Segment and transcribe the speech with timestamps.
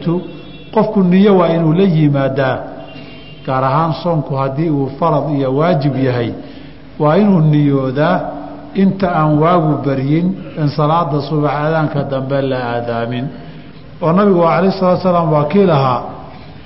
[0.00, 0.22] anniyatu
[0.72, 2.58] qofku niyo waa inuu la yimaadaa.
[3.46, 6.32] Gaar ahaan soonku haddii uu farad iyo waajib yahay
[6.98, 8.20] waa inuu niyoodaa
[8.74, 13.26] inta aan waagu baryin in salaada subax aadaanka dambe la aadaamin.
[14.02, 16.02] Oo nabigu alayh salatu salaam waa kii lahaa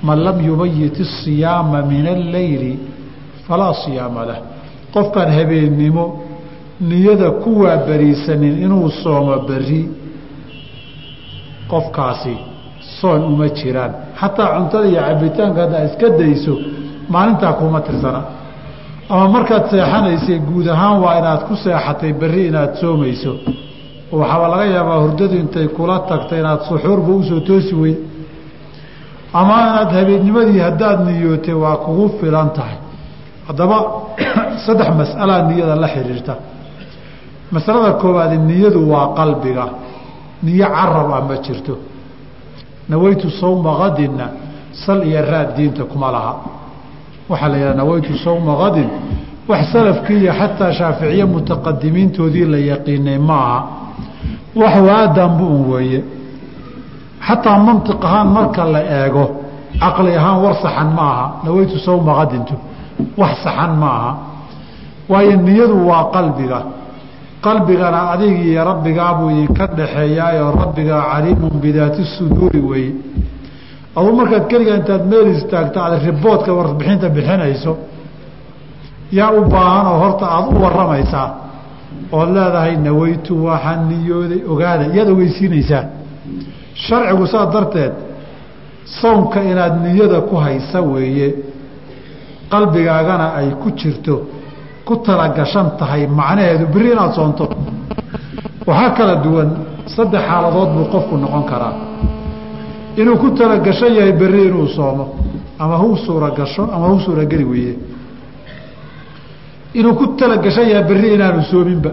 [0.03, 2.79] man lam yubayit isiyaama min alleyli
[3.47, 4.37] falaa siyaama lah.
[4.93, 6.21] Qofkaan habeennimo
[6.81, 9.89] niyada ku waabariisanin inuu soomo beri
[11.67, 12.35] qofkaasi
[12.99, 13.91] soon uma jiraan.
[14.19, 16.53] Xataa cuntada iyo cabitaanka haddaa iska dayso
[17.09, 18.21] maalintaa kuma tirsana.
[19.09, 23.33] Ama markaad seexanaysay guud ahaan waa inaad ku seexatay berri inaad soomayso.
[24.11, 27.99] Oo waxaaba laga yaabaa hurdadu intay kula tagtay inaad suxuurba u soo toosi weyd
[29.33, 32.77] ama inaad habeennimadii haddaad niyootay waa kugu filan tahay.
[33.47, 33.77] Haddaba
[34.65, 36.33] saddex mas'alaa niyada la xidhiirta
[37.51, 39.65] masalada koowaadi niyadu waa qalbiga.
[40.43, 41.77] Niyo carab ah ma jirto
[42.89, 44.27] nawaytu sawma kadinna
[44.85, 46.33] sal iyo raad diinta kuma laha.
[47.29, 48.89] Waxaa la yidhaha nawaytu sawma kadin
[49.47, 53.59] wax salafkii iyo xataa shaaficiye mutaqadimiintoodii la yaqiinay ma aha
[54.55, 56.03] wax waadanbu un weeye.
[57.27, 59.25] Xataa mantiq ahaan marka la eego
[59.79, 61.25] caqli ahaan war saxan ma aha.
[61.43, 62.53] Nawaytu sawma kadintu
[63.17, 64.11] wax saxan ma aha.
[65.09, 66.59] Waayo niyadu waa qalbiga
[67.45, 72.93] qalbigana adig iyo rabbigaabuu idinka dhaxeeyaayoo rabbigaa caliimun bidaati suduuri weeye
[73.97, 77.71] aduu markaad keliga intaad meel istaagto aad riboodka warbixinta bixinayso
[79.17, 81.27] yaa u baahanoo horta aada u waramaysaa
[82.17, 85.83] ood leedahay nawaytu waxaan niyooday ogaada yaad ogeysiinaysaa.
[86.85, 87.93] Sharcigu saa darteed
[88.99, 91.27] sownka inaad niyada ku haysa weeye
[92.51, 94.15] qalbigaagana ay ku jirto
[94.87, 97.45] ku talagashan tahay macnaheedu beri inaad soonto.
[98.67, 99.49] Waxaa kala duwan
[99.95, 101.73] saddex xaaladood buu qofku noqon karaa.
[103.01, 105.05] Inuu ku talagashan yahay berri inuu soomo
[105.59, 107.73] ama hu suuragasho ama hu suurageli weeye.
[109.79, 111.91] Inuu ku talagashan yahay berri inaanu soominba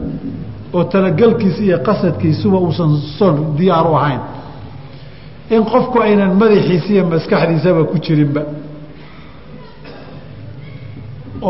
[0.74, 4.20] oo talagelkiisa iyo qasadkiisuba uusan soon diyaar u ahayn.
[5.50, 8.42] In qofku aynan madaxiisa iyo maskaxdiisaba ku jirinba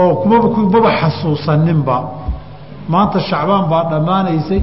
[0.01, 0.15] oo
[0.55, 1.97] kumaba xasuusaninba.
[2.93, 4.61] Maanta shacbaan baa dhammaanaysay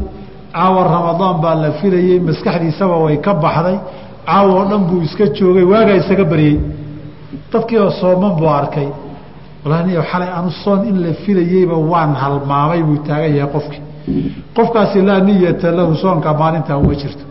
[0.54, 3.78] caawa ramadaan baa la filayey maskaxdiisaba way ka baxday
[4.28, 6.56] caawa oo dhan buu iska joogay waagaa isaga baryey
[7.52, 8.88] dadkiioo sooman buu arkay.
[9.64, 13.82] Walahi xalay anu soon in la filayeyba waan halmaamay buu taagan yahay qofkii.
[14.56, 17.24] Qofkaasi laa niyata lahu soonka maalintaa uma jirto.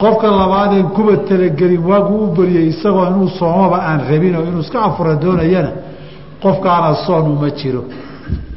[0.00, 4.78] Qofka labaadeen kuba talagelin waagu u baryey isagoo inuu soomaba aan rabin oo inuu iska
[4.88, 5.70] afura doonayana
[6.44, 7.82] qofkaana soon uma jiro.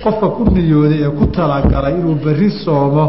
[0.03, 3.05] Qofka ku niyooday ee ku talagalay inuu berri soomo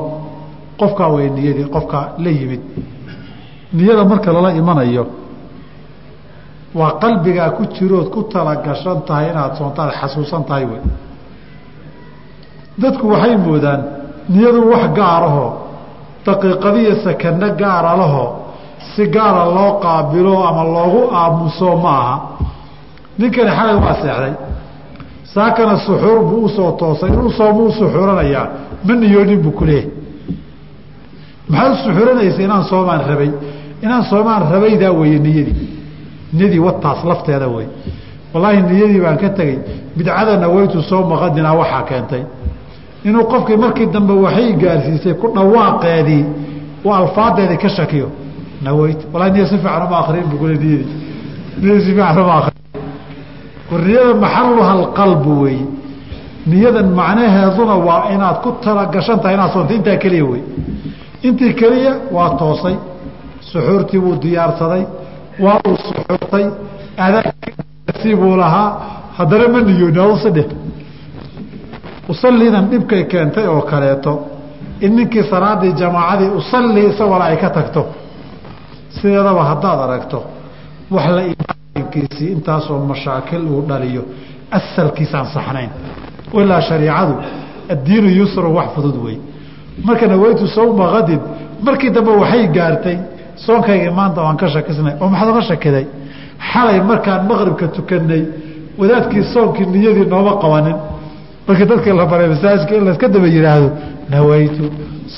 [0.81, 2.62] qofkaa way niyadii qofka la yimid.
[3.77, 5.05] Niyada marka lala imanayo
[6.78, 10.83] waa qalbigaa ku jirood ku talagashan tahay inaad soontaad xasuusan tahay wey.
[12.83, 13.81] Dadku waxay moodaan
[14.33, 15.50] niyadu wax gaarahoo
[16.27, 18.28] daqiiqadiyo sakano gaara lahoo
[18.95, 22.16] si gaara loo qaabilo ama loogu aamuso ma aha.
[23.19, 24.34] Ninkani xalay waa seexday
[25.38, 28.47] saakana suxuur buu u soo toosay inuu soomu u suxuuranayaa
[28.87, 29.91] ma niyoonin buu kuleeyahy
[31.53, 33.31] maxaad u suxuuranaysa inaan soomaan rabay?
[33.84, 35.69] Inaan soomaan rabaydaa weeye niyadii
[36.37, 37.66] niyadii wataas lafteeda wey
[38.34, 39.59] wallaahi niyadii baan ka tegey
[39.97, 42.22] bidcada nawaytu sooma qadinaa waxaa keentay.
[43.09, 46.22] Inuu qofkii markii dambe waxay gaarsiisay ku dhawaaqeedii
[46.84, 48.09] uu alfaadeedii ka shakiyo
[48.66, 50.87] nawayt wallahi niya si fiican uma akrin buu kule niyadii
[51.62, 52.58] niyadii si fiican uma akrin
[53.71, 55.67] war niyada maxaluha alqalbu weeye
[56.51, 60.43] niyadan macnaheeduna waa inaad ku talagashan inaad soonta intaa keliya wey.
[61.27, 62.77] Intii keliya waa toosay.
[63.51, 64.83] Suxuurtii buu diyaarsaday.
[65.45, 66.45] Waa uu suxuurtay.
[67.07, 68.69] Adaansi buu lahaa.
[69.19, 70.45] Haddana ma niyooni adusadhe
[72.09, 74.12] usaliidan dhibkay keentay oo kaleeto.
[74.81, 77.83] In ninkii salaadii jamaacadii usalli isagoona ay ka tagto.
[78.97, 80.19] Sideedaba haddaad aragto.
[80.91, 81.22] Wax la
[81.93, 84.03] imaankiisii intaasoo mashaakil uu dhaliyo.
[84.51, 85.71] Asalkiisaan saxnayn.
[86.33, 87.15] Ilaa shariicadu
[87.73, 89.17] addiinu yusru wax fudud wey.
[89.85, 91.21] Marka nawaytu sawma kadin
[91.67, 92.97] markii dambe waxay gaartay
[93.47, 95.85] soonkaygii maanta waan ka shakisnay oo maxaad oga shakiday?
[96.53, 98.23] Xalay markaan maqribka tukanay
[98.81, 100.77] wadaadkii soonkii niyadii nooma qabanin.
[101.49, 103.69] Markii dadkii la baray masaajidka in layska daba yidhaahdo
[104.13, 104.65] nawaytu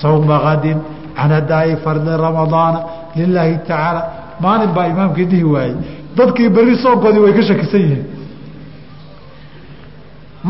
[0.00, 0.78] sawma kadin
[1.16, 2.80] can adaa'i fardi ramadaana
[3.16, 4.02] lilaahi tacaala
[4.44, 5.76] maalin baa imaamkii dhihi waayey
[6.18, 8.04] dadkii berri soonkoodii way ka shakisan yihiin.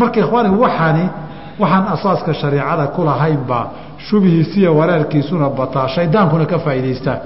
[0.01, 1.05] Marka ikhwaani waxaani
[1.63, 3.65] waxaan asaaska shariicada kulahayn baa
[4.07, 7.19] shubihiisiiyo wareerkiisuna bataa shaydaankuna ka faa'idaystaa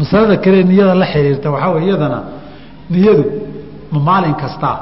[0.00, 2.18] masalada kale niyada la xiriirta waxaa wey iyadana
[2.94, 3.24] niyadu
[3.92, 4.76] ma maalin kastaa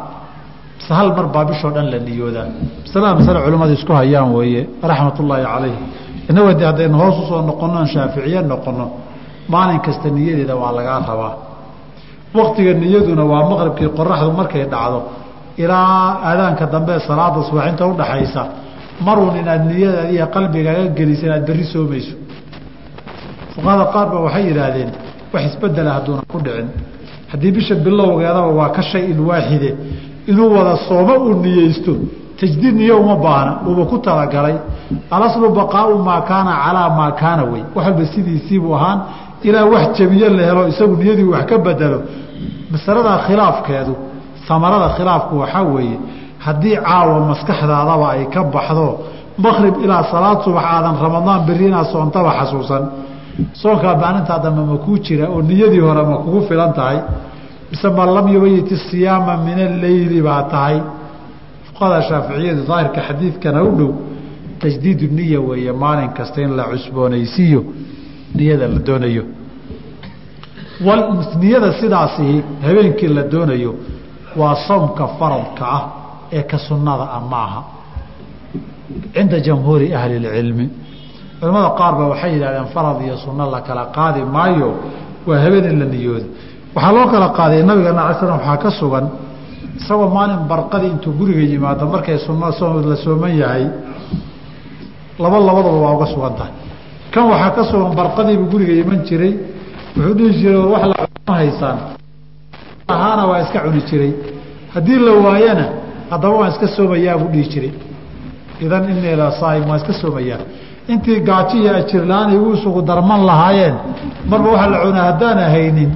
[0.79, 2.47] mise hal mar baa bishoo dhan la niyoodaa.
[2.87, 5.75] Masalada masale culimmadu isku hayaan weeye raxmat ullaahi calayh
[6.31, 8.87] innago de haddaynu hoos u soo noqonno aan shaaficiye noqono
[9.53, 11.33] maalin kasta niyadeeda waa lagaa rabaa
[12.35, 15.01] waktiga niyaduna waa maqribkii qoraxdu markay dhacdo.
[15.57, 18.43] Ilaa aadaanka dambe salaada subax inta udhaxaysa
[19.07, 22.15] maruun inaad niyada iyo qalbigaaga gelisa inaad berri soomayso.
[23.55, 24.91] Fuqahada qaar ba waxay yidhaahdeen
[25.33, 26.69] wax isbedela hadduuna ku dhicin.
[27.33, 29.19] Haddii bisha bilowgeedaba waa ka shay in
[30.31, 31.93] inuu wada soomo uu niyeysto
[32.41, 34.57] tajdiid niyo uma baahna uuba ku talagalay.
[35.11, 39.01] Alaslu baqaau maa kaana calaa maa kaana wey wax walba sidiisiibuu ahaan
[39.49, 41.99] ilaa wax jabiye la helo isagu niyadii wax ka bedelo
[42.73, 43.95] masalada khilaafkeedu
[44.49, 45.97] samarada khilaafku waxaa weeye
[46.45, 48.87] haddii caawa maskaxdaadaba ay ka baxdo
[49.45, 52.83] maqrib ilaa salaad subax aadan ramadaan berri inaad soontaba xasuusan.
[53.63, 56.99] Soonkaa maalintaa dambe ma kuu jira oo niyadii hore ma kugu filan tahay.
[57.71, 60.77] Mise ma lam yubayit isiyaama min alleyli baa tahay.
[61.67, 63.91] Fuqahada shaaficiyadu daahirka xadiidkana u dhow
[64.61, 67.61] tajdiidu niya weeye maalin kasta in la cusboonaysiiyo
[68.37, 69.25] niyada la doonayo.
[71.41, 72.27] Niyada sidaasi
[72.67, 73.75] habeenkii la doonayo
[74.37, 75.83] waa soomka faradka ah
[76.33, 77.61] ee ka sunnada ah maaha.
[79.15, 80.67] Cinda jamhuuri ahli اlcilmi
[81.41, 84.69] culamada qaar ba waxay yidhahdeen farad iyo sunno la kala qaadi maayo
[85.29, 86.27] waa habeen la niyoodo
[86.75, 89.07] waxaa loo kala qaaday nabigeena ala slam waxaa ka sugan
[89.79, 92.47] isagoo maalin barqadii intuu guriga yimaado markay sunna
[92.91, 93.65] la sooman yahay
[95.23, 96.53] laba labadaba waa uga sugan tahay
[97.13, 99.33] kan waxaa ka sugan barqadiibuu guriga iman jiray
[99.97, 101.79] wuxuu dhihi jiray war wax lama haysaan.
[102.89, 104.13] Ahaana waa iska cuni jiray.
[104.75, 105.67] Haddii la waayana
[106.11, 107.73] haddaba waan iska soomayaa buu dhihi jiray.
[108.65, 110.39] Idan inii la waan iska soomayaa.
[110.89, 113.75] Intii gaajo iyo ajirla-aan igu isugu darman lahaayeen
[114.31, 115.91] marba waxaa la cunaa haddaan haynin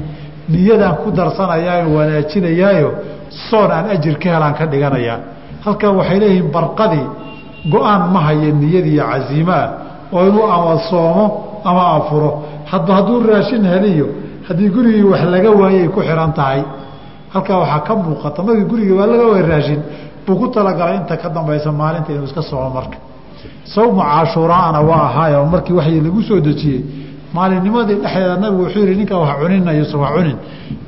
[0.48, 2.90] niyadaan ku darsanayaayo wanaajinayaayo
[3.50, 5.18] soon aan ajir ka helaan ka dhiganayaa
[5.64, 7.06] halkan waxay leeyihiin barqadii
[7.72, 9.66] go'aan ma haya niyadiiyo casiimaa
[10.14, 11.24] oo inuu ama soomo
[11.68, 12.30] ama afuro.
[12.70, 14.06] Hadba hadduu raashin heliyo
[14.48, 16.60] haddii gurigii wax laga waayay ku xihan tahay
[17.32, 19.80] halkaa waxaa ka muuqata markii gurigii waa laga waay raashin
[20.26, 22.98] buu ku talagalay inta ka dambaysa maalinta inuu iska soomo marka.
[23.74, 26.80] Sawmu caashuuraana waa ahaayo markii waxii lagu soo dejiyey
[27.36, 30.36] maalinnimadii dhexdeeda nabigu wuxuu yihi ninkaa wax cuninayuusan wax cunin.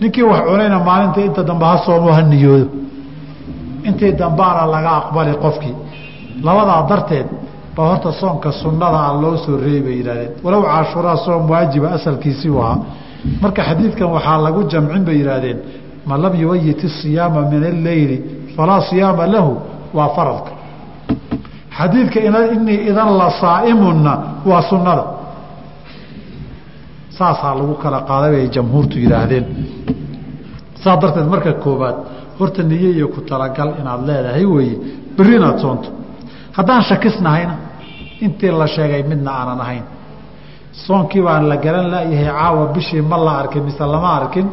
[0.00, 2.68] Ninkii wax cunayna maalinta inta dambe ha soomo ha niyoodo.
[3.88, 5.74] Intii dambaana laga aqbali qofkii.
[6.46, 7.26] Labadaa darteed
[7.76, 12.54] baa horta soonka sunnada a loo soo reebi bay yidhahdeen walow caashuuraa soom waajiba asalkiisii
[12.62, 12.78] ahaa
[13.42, 15.58] marka xadiidkan waxaa lagu jamcin bay yidhaahdeen.
[16.06, 18.16] Man lam yubayit isiyaama min alleyli
[18.56, 19.52] falaa siyaama lahu
[19.94, 20.50] waa faradka.
[21.78, 24.12] Xadiidka inii idan la saaimunna
[24.46, 25.04] waa sunnada.
[27.10, 29.44] Saasaa lagu kala qaaday bay jamhuurtu yidhaahdeen.
[30.82, 31.96] Saas darteed marka koobaad
[32.38, 34.76] horta niye iyo ku talagal inaad leedahay weeye
[35.16, 35.88] berri soonto
[36.56, 37.54] haddaan shakisnahayna
[38.24, 39.02] intii la sheegay?
[39.10, 39.84] Midna aanan ahayn.
[40.86, 44.46] Soonkii baan la garan layahay caawa bishii ma la arkin mise lama arkin.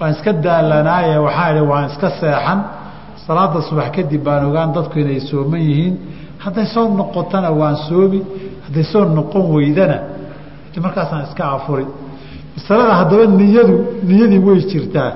[0.00, 2.58] Waan iska daalanaaye waxaa idhi waan iska seexan.
[3.26, 5.94] Salaada subax kadib baan ogaan dadku inay sooman yihiin.
[6.44, 8.20] Hadday soo noqotana waan soomi
[8.66, 9.98] hadday soo noqon weydana.
[10.84, 11.86] Markaasaan iska afuri
[12.56, 13.74] masalada haddaba niyadu
[14.08, 15.10] niyadii way jirtaa.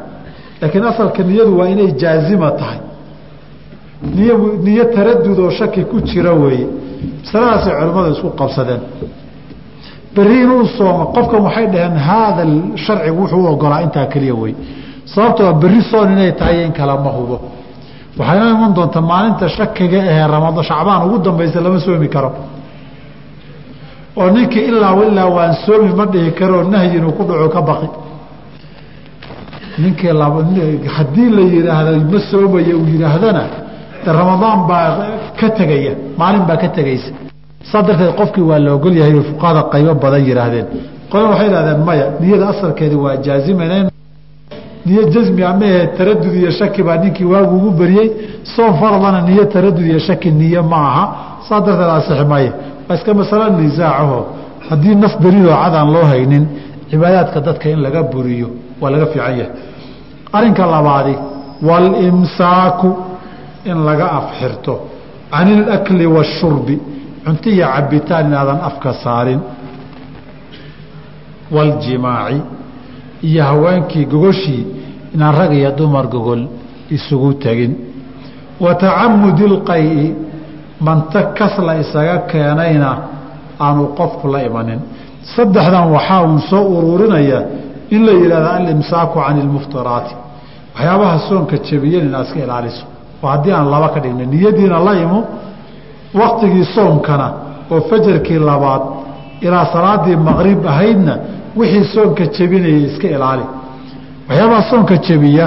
[0.60, 2.78] Laakiin asalka niyadu waa inay jaazima tahay.
[4.16, 4.30] Niy
[4.66, 6.66] niyo taradud oo shaki ku jira weeye
[7.26, 8.80] masaladaasay culimmadu isku qabsadeen.
[10.14, 12.42] Berri inuu soomo qofkan waxay dhaheen haada
[12.84, 14.54] sharcigu wuxuu u ogolaa intaa keliya wey
[15.12, 17.36] sababtoo berri soon inay tahay in kale ma hubo.
[18.18, 22.30] Waxayna iman doonta maalinta shakiga ahee ramada shacbaan ugu dambaysa lama soomi karo.
[24.16, 27.88] Oo ninkii ilaa ilaa waan soomi ma dhihi karoo nahyi inuu ku dhaco ka baqi.
[29.78, 30.08] Ninkii
[30.96, 33.42] haddii la yihaahdo ma soomaya uu yihaahdana
[34.20, 34.88] ramadaan baa
[35.40, 37.10] ka tegaya maalin baa ka tegaysa.
[37.70, 40.66] Saa darteed qofkii waa la ogol yahay fuqahada qaybo badan yihaahdeen
[41.10, 43.90] qolan waxay ihahdeen maya niyada asalkeedi waa jaaziman
[44.86, 48.08] niyo jasmi amahe taradud iyo shaki baa ninkii waagu ugu beriyey
[48.54, 51.04] soon faradana niyo taradud iyo shaki niyo ma aha.
[51.48, 52.52] Saa darteed asixi maya
[52.88, 54.18] waa iska masalo nisaacaho
[54.68, 56.44] haddii nas daliiloo cadaan loo haynin
[56.90, 58.48] cibaadaadka dadka in laga buriyo
[58.80, 59.48] waa laga fiican yahay.
[60.36, 61.14] Arinka labaadi
[61.68, 62.88] walimsaaku
[63.70, 64.74] in laga afxirto
[65.32, 66.76] can ilakli waashurbi
[67.24, 69.40] cunto iyo cabitaan inaadan afka saarin.
[71.54, 72.40] Waljimaaci
[73.22, 74.66] iyo haweenkii gogoshii
[75.14, 76.42] inaan rag iyo dumar gogol
[76.90, 77.72] isugu tegin.
[78.60, 80.14] Wa tacamudi ilqayi
[80.80, 82.90] manta kas la isaga keenayna
[83.60, 84.80] aanu qofku la imanin.
[85.34, 87.40] Saddexdan waxaa uu soo ururinaya
[87.94, 90.14] in la yihahdo alimsaaku can ilmuftiraati
[90.74, 92.84] waxyaabaha soonka jabiyan inaad iska ilaaliso
[93.22, 95.20] oo haddii aan laba ka dhigna niyadiina la imo
[96.20, 97.26] waktigii soomkana
[97.72, 98.82] oo fajarkii labaad
[99.40, 101.14] ilaa salaadii maqrib ahaydna
[101.58, 103.44] wixii soonka jebinayay iska ilaali.
[104.28, 105.46] Waxyaabaha soonka jebiya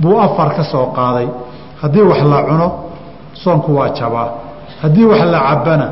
[0.00, 1.28] buu afar ka soo qaaday.
[1.82, 2.68] Haddii wax la cuno
[3.42, 4.28] soonku waa jabaa.
[4.82, 5.86] Haddii wax la cabana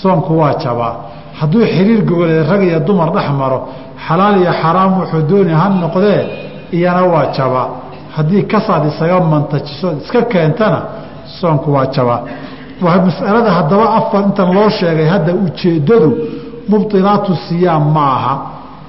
[0.00, 0.94] soonku waa jabaa.
[1.40, 3.58] Hadduu xiriir gogoleed rag iyo dumar dhex maro
[4.08, 6.20] xalaal iyo xaraam wuxuu dooni ha noqdee
[6.76, 7.66] iyana waa jabaa
[8.16, 10.80] haddii kasaad isaga mantajiso iska keentana
[11.40, 12.20] soonku waa jabaa
[12.80, 16.10] masalada haddaba afar intan loo sheegay hadda ujeeddadu
[16.68, 18.34] mubdilaatu siyaam ma aha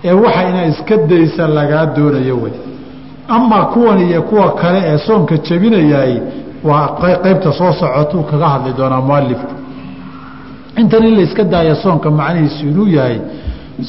[0.04, 2.54] ee waxa inaa iska daysa lagaa doonayo wey.
[3.28, 6.14] Amaa kuwan iyo kuwa kale ee soonka jebinayaay
[6.64, 6.88] waa
[7.24, 9.54] qaybta soo socotuu kaga hadli doonaa mualifku
[10.78, 13.20] intan in la daaya soonka macnihiisu inuu yahay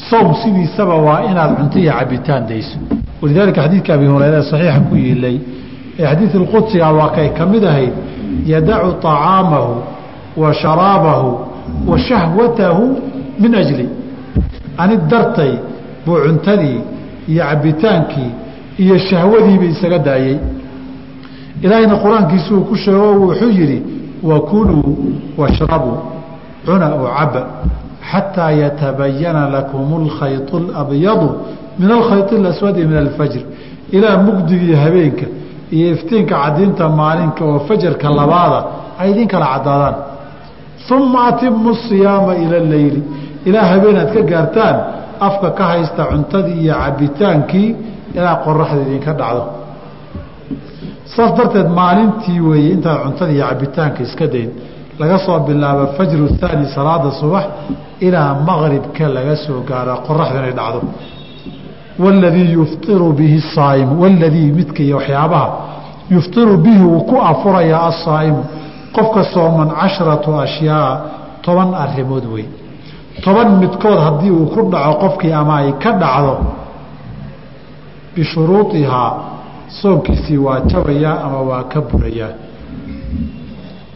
[0.09, 2.77] soom sidiisaba waa inaad cunto iyo cabitaan dayso
[3.21, 5.37] walidaalika xadiidka abi hureyre saxiixa ku yiilay
[5.99, 7.93] ee xadiid اlqudsiga waa kay ka mid ahayd
[8.51, 9.73] yadacu طacaamahu
[10.41, 11.29] wa sharaabahu
[11.89, 12.83] wa shahwatahu
[13.41, 13.85] min ajli
[14.81, 15.53] ani dartay
[16.05, 16.79] buu cuntadii
[17.31, 18.31] iyo cabitaankii
[18.83, 20.37] iyo shahwadiiba isaga daayey
[21.63, 23.79] ilaahayna qur'aankiisu uu ku sheego wuxuu yidhi
[24.23, 24.95] wakuluu
[25.37, 25.97] washrabuu
[26.65, 27.41] cuna oo caba
[28.10, 31.28] xataa yatabayana lakum اlkhayط اlabyadu
[31.80, 33.42] min alkhayط اlaswadi min alfajr
[33.96, 35.26] ilaa mugdigii habeenka
[35.76, 38.58] iyo iftiinka cadiinta maalinka oo fajarka labaada
[39.00, 39.94] ay idin kala cadaadaan
[40.96, 43.00] uma atimu siyaama ila leyli
[43.48, 44.76] ilaa habeenaad ka gaartaan
[45.26, 47.68] afka ka haysta cuntadii iyo cabitaankii
[48.18, 49.42] ilaa qoraxda idinka dhacdo
[51.14, 54.50] saas darteed maalintii weeye intaad cuntada iyo cabitaanka iska dayn
[54.99, 57.45] laga soo bilaabo fajru haani salaada subax
[58.07, 60.81] ilaa maqribka laga soo gaaro qoraxdu inay dhacdo.
[62.03, 65.47] Waladii yuftiru bihi saaimu waladii midka iyo waxyaabaha
[66.13, 68.43] yuftiru bihi uu ku afuraya asaa'imu
[68.95, 70.91] qofka sooman cashratu ashyaa
[71.45, 72.45] toban arimood wey
[73.23, 76.33] toban midkood haddii uu ku dhaco qofkii ama ay ka dhacdo
[78.15, 79.11] bishuruuihaa
[79.67, 82.33] soonkiisii waa jabayaa ama waa ka burayaa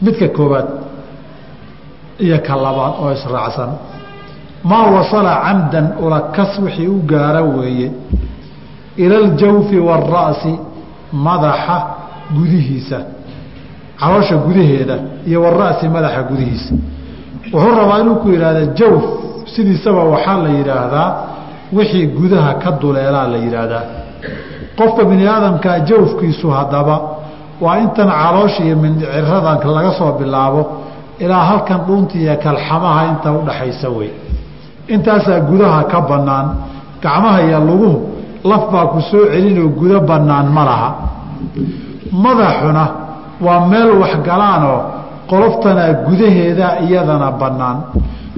[0.02, 0.66] midka koobaad
[2.18, 3.70] iyo ka labaad oo israacsan.
[4.64, 7.90] Maa wasala camdan ulakas wixii u gaara weeye.
[8.96, 10.52] Ila aljawfi waara'si
[11.12, 11.76] madaxa
[12.36, 12.98] gudihiisa.
[14.00, 14.96] Caloosha gudaheeda
[15.28, 16.74] iyo wara'si madaxa gudihiisa.
[17.52, 19.02] Wuxuu rabaa inuu ku yidhaahda jawf
[19.54, 21.08] sidiisaba waxaa la yidhaahdaa
[21.76, 23.82] wixii gudaha ka duleelaa la yidhaahdaa.
[24.78, 26.96] Qofka bini aadamkaa jawfkiisu haddaba
[27.60, 30.60] waa intan caloosha iyo mindhiciradan laga soo bilaabo
[31.18, 34.10] ilaa halkan dhuunta iyo kalxamaha inta udhaxaysa wey.
[34.94, 36.46] Intaasaa gudaha ka bannaan
[37.02, 37.98] gacmaha iyo luguhu
[38.50, 40.88] laf baa ku soo celinoo gudo bannaan ma laha.
[42.24, 42.84] Madaxuna
[43.46, 44.78] waa meel waxgalaanoo
[45.30, 47.76] qoloftanaa gudaheeda iyadana bannaan.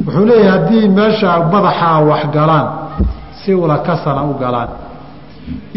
[0.07, 2.67] Wuxuu leeyahay haddii meeshaa madaxaa waxgalaan
[3.41, 4.69] si ulakasana u galaan.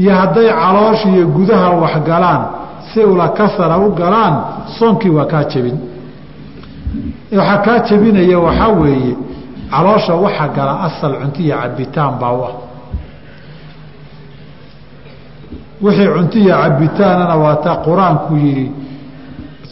[0.02, 2.42] Iyo hadday caloosha iyo gudaha waxgalaan
[2.94, 4.34] si ulakasana u galaan
[4.78, 5.78] soonkii waa kaa jebin
[7.38, 9.14] waxaa kaa jebinaya waxaa weeye
[9.72, 12.54] caloosha waxa gala asal cunto iyo cabitaan baa u ah
[15.82, 18.72] wixii cunto iyo cabitaanana waa taa qur'aanku yidhi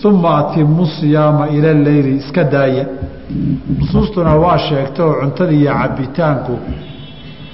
[0.06, 2.86] uma atimu siyaama ila leyli iska daaya.
[3.80, 6.54] Nusuustuna waa sheegta oo cuntada iyo cabitaanku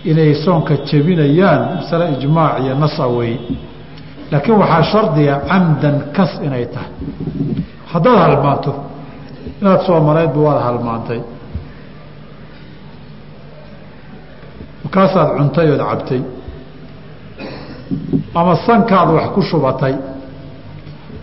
[0.10, 3.40] inay soonka jebinayaan masale ijmaac iyo nasa weeye.
[4.32, 6.92] Laakiin waxaa shardiga camdan kas inay tahay.
[7.92, 8.72] Haddaad halmaanto
[9.62, 11.20] inaad soomaleydba waad halmaantay.
[14.84, 16.22] Markaasaad cuntay ood cabtay.
[18.40, 19.96] Ama sankaad wax ku shubatay.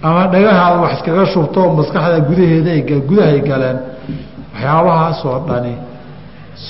[0.02, 2.72] Ama dhagahaad wax iskaga shubto oo maskaxda gudaheeda
[3.08, 3.78] gudahay galeen.
[4.52, 5.74] Waxyaabahaasoo dhani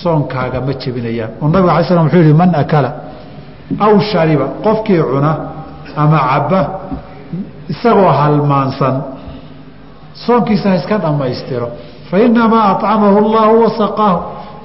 [0.03, 1.31] soonkaaga ma jebinayaan.
[1.43, 2.91] Oo nabig alay slam wuxuu yihi man akala
[3.85, 5.33] aw shariba qofkii cuna
[6.03, 6.61] ama cabba
[7.73, 8.95] isagoo halmaansan
[10.27, 11.69] soonkiisa ha iska dhammaystiro.
[12.11, 14.19] Fa inamaa acamahu allahu wasaqaahu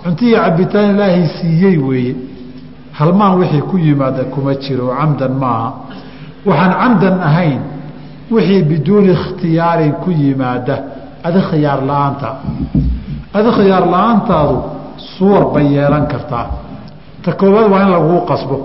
[0.03, 2.15] cuntiyi cabitaan ilaahay siiyey weeye.
[2.91, 5.73] Halmaan wixii ku yimaada kuma jiro camdan maaha.
[6.45, 7.61] Waxaan camdan ahayn
[8.31, 10.75] wixii biduuni ikhtiyaarin ku yimaada.
[11.23, 12.29] Adi khiyaar la'aanta.
[13.33, 14.57] Adi la'aantaadu
[14.97, 16.47] suwar bay yeelan kartaa.
[17.23, 18.57] Ta koowaad waa in laguu qasbo.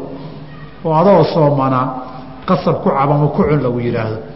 [0.84, 1.86] Oo adoo soomanaa
[2.46, 4.29] qasab ku cab ama ku cun lagu yidhaahdo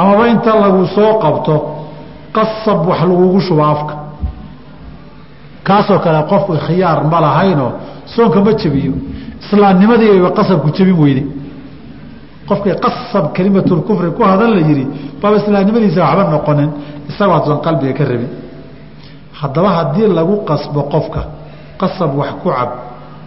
[0.00, 1.54] amaba inta lagu soo qabto
[2.36, 3.94] qasab wax lagugu shubo afka.
[5.66, 7.70] Kaasoo kale qofku khiyaar ma lahaynoo
[8.14, 8.92] soonka ma jebiyo.
[9.42, 11.26] Islaamnimadiiba qasabku jebin weyday.
[12.48, 14.84] Qofkii qasab kelimatulkufri ku hadan la yihi
[15.20, 16.70] baaba islaamnimadiisa waxba noqonin
[17.10, 18.30] isagoo adsan qalbiga ka rabin.
[19.40, 21.20] Haddaba haddii lagu qasbo qofka
[21.80, 22.70] qasab wax ku cab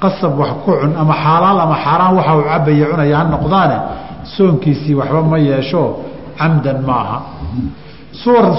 [0.04, 3.78] qasab wax ku cun ama xaalaal ama xaaraan waxa uu cabaya cunaya ha noqdaane
[4.36, 5.84] soonkiisii waxba ma yeesho
[6.42, 7.18] camdan ma aha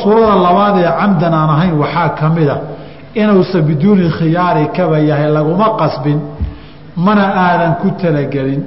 [0.04, 2.56] suurada labaad ee camdan aan ahayn waxaa ka mida
[3.20, 6.18] inuusa biduuni khiyaari kaba yahay laguma qasbin
[7.04, 8.62] mana aadan ku talagelin.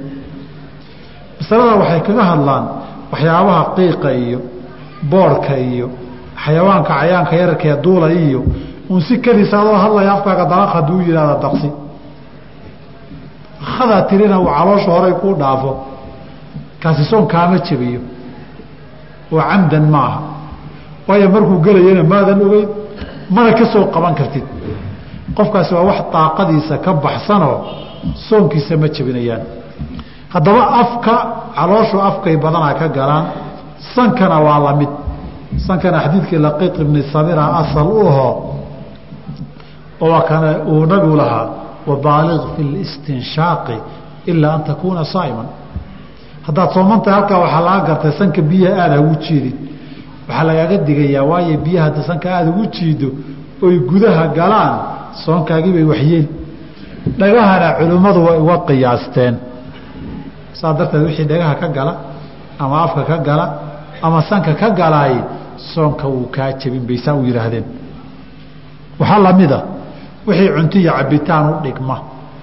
[1.40, 2.64] Masalada waxay kaga hadlaan
[3.12, 4.38] waxyaabaha qiiqa iyo
[5.10, 5.86] boorhka iyo
[6.44, 8.40] xayawaanka cayaanka yararkee duula iyo
[8.90, 11.68] uun si kadiisa adoo hadlaya afkaaga dalaq hadduu yihahda daqsi.
[13.74, 15.72] Hadaa tirina uu caloosha horay kuu dhaafo
[16.82, 18.00] kaasi soon kaama jebiyo
[19.32, 20.18] oo camdan ma aha
[21.08, 22.68] waayo markuu gelayana maadan ogeyn
[23.34, 24.44] mana ka soo qaban kartid.
[25.36, 27.56] Qofkaasi waa wax daaqadiisa ka baxsanoo
[28.28, 29.42] soonkiisa ma jebinayaan.
[30.34, 31.14] Haddaba afka
[31.56, 33.24] calooshu afkay badanaa ka galaan
[33.94, 34.88] sankana waa la mid.
[35.66, 38.28] Sankana xadiidkii laqiiq ibni samira asal u aho
[40.06, 41.46] oo kana uu nabigu lahaa
[41.88, 43.76] wabaaliq fi listinshaaqi
[44.30, 45.46] ilaa an takuuna saa'iman
[46.46, 49.54] haddaad soomantahay halkaa waxaa laga gartay sanka biyaha aada hagu jiidin
[50.28, 53.08] waxaa lagaaga digayaa waayo biyaha hadda sanka aada ugu jiido
[53.66, 54.74] oy gudaha galaan
[55.24, 56.26] soonkaagii bay waxyeel
[57.20, 59.34] dhagahana culimmadu way uga qiyaasteen.
[60.58, 61.92] Saa darteed wixii dhagaha ka gala
[62.62, 63.44] ama afka ka gala
[64.06, 65.14] ama sanka ka galaay
[65.72, 67.64] soonka wuu kaa jebin bay saa u yidhaahdeen.
[69.00, 69.58] Waxaa lamida
[70.26, 71.96] wixii cunto iyo cabitaan u dhigma.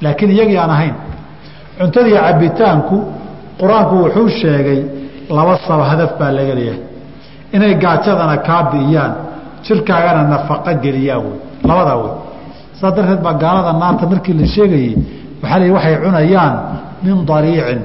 [0.04, 0.96] Laakiin iyagii aan ahayn
[1.78, 2.96] cuntada iyo cabitaanku
[3.62, 4.80] qur'aanku wuxuu sheegay
[5.38, 6.82] laba saba hadaf baa laga leeyahay
[7.56, 9.12] inay gaajadana kaa bi'iyaan
[9.66, 11.38] jirkaagana nafaqo geliyaan wey
[11.70, 12.14] labadaa wey
[12.80, 14.94] saa darteed baa gaalada naarta markii la sheegayey
[15.42, 16.54] waxaa la waxay cunayaan
[17.06, 17.82] min dariicin.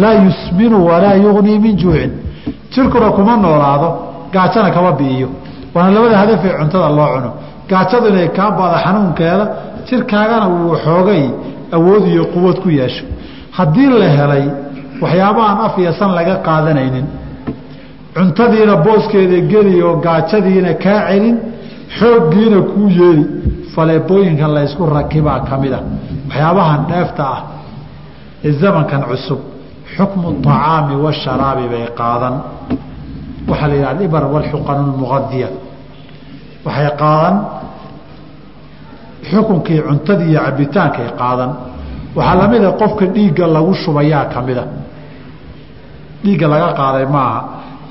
[0.00, 2.10] Laa yusminu walaa yugnii min juucin.
[2.72, 3.88] Jirkuna kuma noolaado
[4.34, 5.28] gaajana kama bi'iyo.
[5.74, 7.30] Waana labada hadafee cuntada loo cuno.
[7.70, 9.44] Gaajadu inay kaa bada xanuunkeeda
[9.88, 11.22] jirkaagana uu xoogay
[11.76, 13.04] awood iyo quwad ku yeesho
[13.56, 14.44] haddii la helay
[15.02, 17.06] waxyaabahaan af iyo san laga qaadanaynin.
[18.16, 21.36] Cuntadiina booskeeda geli oo gaajadiina kaa celin
[21.98, 23.24] xooggiina kuu yeeli.
[23.74, 25.80] Faleebooyinkan laysku rakibaa ka mid a.
[26.28, 27.40] Waxyaabahan dheefta ah
[28.60, 29.40] zamankan cusub.
[29.96, 32.34] Xukmu acaami washaraabi bay qaadan.
[33.50, 35.48] Waxaa la yidhaha ibar walxuqanu lmuqadiya
[36.66, 37.34] waxay qaadan.
[39.30, 41.50] Xukunkii cuntadii iyo cabitaankay qaadan
[42.16, 44.64] waxaa lamida qofka dhiigga lagu shubayaa ka mida
[46.24, 47.40] dhiigga laga qaaday maaha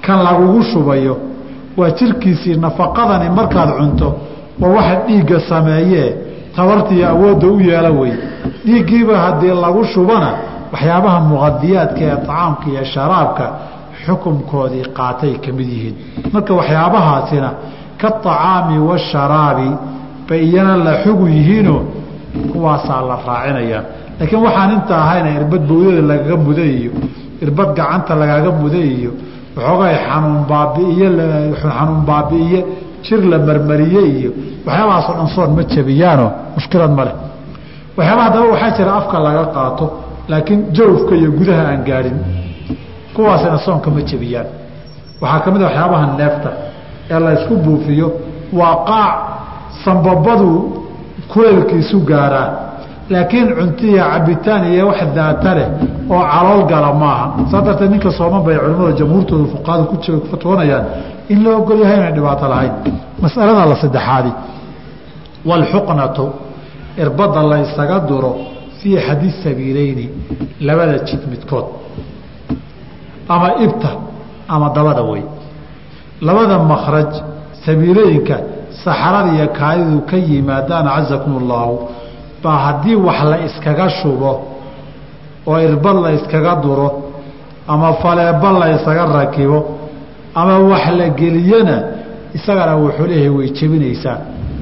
[0.05, 1.15] kan lagugu shubayo
[1.77, 4.07] waa jirkiisii nafaqadani markaad cunto
[4.61, 6.09] waa waxa dhiigga sameeyee
[6.55, 8.13] tabartiiyo awoodda u yeela wey
[8.65, 10.29] dhiiggiiba haddii lagu shubana
[10.73, 13.45] waxyaabaha muqadiyaadka ee acaamka iyo sharaabka
[14.05, 15.95] xukunkoodii qaatay ka mid yihiin.
[16.33, 17.49] Marka waxyaabahaasina
[18.01, 19.69] ka acaami washaraabi
[20.27, 21.81] bay iyana la xugu yihiinoo
[22.51, 23.83] kuwaasaa la raacinayaa
[24.19, 26.91] laakiin waxaan inta ahayna irbad bawdada lagaga muday iyo
[27.43, 29.11] irbad gacanta lagaaga muday iyo
[30.07, 31.07] xanuun baabiiye
[31.61, 32.59] xanuun baabi'iye
[33.05, 34.31] jir la marmariye iyo
[34.67, 36.27] waxyaabahaasoo dhan soon ma jabiyaano.
[36.55, 37.15] Mushkilad ma leh.
[37.97, 39.85] Waxyaabaa haddaba waxaa jira afka laga qaato
[40.31, 42.17] laakiin jawfka iyo gudaha aan gaadhin
[43.15, 44.47] kuwaasina soonka ma jebiyaan
[45.21, 46.49] waxaa ka mid a waxyaabaha neefta
[47.13, 48.07] ee la ysku buufiyo
[48.59, 49.15] waa qaac
[49.83, 50.51] sambabadu
[51.31, 52.47] kuleelkiisu gaaraa
[53.09, 55.51] laakiin cuntiya cabitaan iyo wax daata
[56.09, 57.25] oo calool gala maaha.
[57.51, 59.95] Saa darteed ninka sooman bay culimmada jamhuurtooda fuqahada ku
[60.31, 60.85] fatwoonayaan
[61.29, 62.73] in la ogol yahay inay dhibaato lahayn
[63.21, 64.31] masalada la saddexaadi.
[65.45, 66.25] Walxuqnatu
[66.97, 68.31] irbadda la duro
[68.79, 70.09] fii xadi sabiileyni
[70.61, 71.65] labada jid midkood.
[73.29, 73.89] Ama ibta
[74.47, 75.23] ama dabada wey
[76.21, 77.11] labada makraj
[77.65, 78.35] sabiilooyinka
[78.83, 81.89] saxarada iyo kaadidu ka yimaadaan cazakum allaahu
[82.43, 84.31] baa haddii wax la iskaga shubo
[85.47, 86.87] oo irbad la iskaga duro
[87.67, 89.59] ama faleeba la ysaga rakibo
[90.35, 91.77] ama wax la geliyana
[92.37, 94.17] isagana wuxuu leeyahay way jebinaysaa.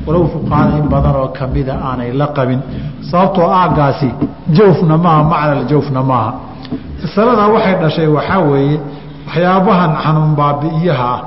[0.08, 2.60] Walow fuqahada in badan oo kamida aanay la qabin
[3.10, 4.10] sababtoo aagaasi
[4.58, 6.32] jawfna maaha macnal jawfna maaha.
[7.04, 8.78] Masaladaa waxay dhashay waxaa weeye
[9.28, 11.22] waxyaabahan xanuun baabi'iyaha ah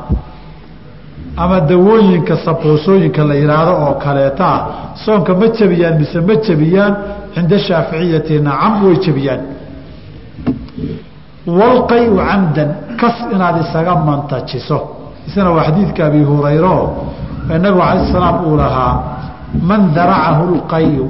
[1.37, 4.61] ama dawooyinka sabquusooyinka la yidhaahdo oo kaleeta ah
[5.05, 6.93] soonka ma jebiyaan mise ma jebiyaan
[7.35, 9.41] cinda shaaficiyati nacam way jebiyaan
[11.47, 12.69] walqayu camdan
[13.01, 14.79] kas inaad isaga mantajiso.
[15.29, 16.77] Isna waa xadiidka abi hurayro
[17.51, 18.95] ee nabigu salaam uu lahaa
[19.69, 21.05] man daracahu lqayu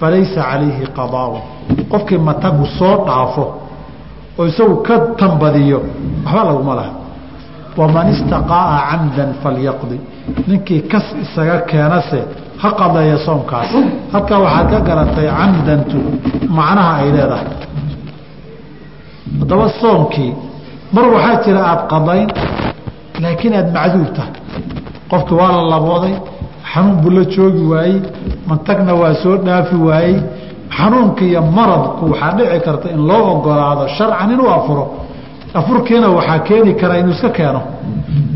[0.00, 1.40] falaysa calayhi qadaaun
[1.92, 3.44] qofkii matagu soo dhaafo
[4.38, 5.78] oo isagu ka tambadiyo
[6.24, 6.92] waxba laguma laha
[7.80, 9.96] waman istaqaa'a camdan falyaqdi
[10.48, 12.20] ninkii kas isaga keenase
[12.62, 13.70] ha qadeeya soomkaas
[14.12, 15.98] halkaa waxaad ka garatay camdantu
[16.56, 17.48] macnaha ay leedahay
[19.40, 20.30] haddaba soomkii
[20.94, 22.28] mar waxaa jira aada qadayn
[23.22, 24.32] laakiin aada macduur tahay
[25.10, 26.14] qofkii waa la labooday
[26.72, 27.96] xanuun buu la joogi waayey
[28.48, 30.16] mantagna waa soo dhaafi waayey
[30.76, 34.84] xanuunka iyo maradku waxaa dhici karta in loo ogolaado sharcan inuu afuro
[35.54, 37.60] afurkiina waxaa keeni kara inuu iska keeno.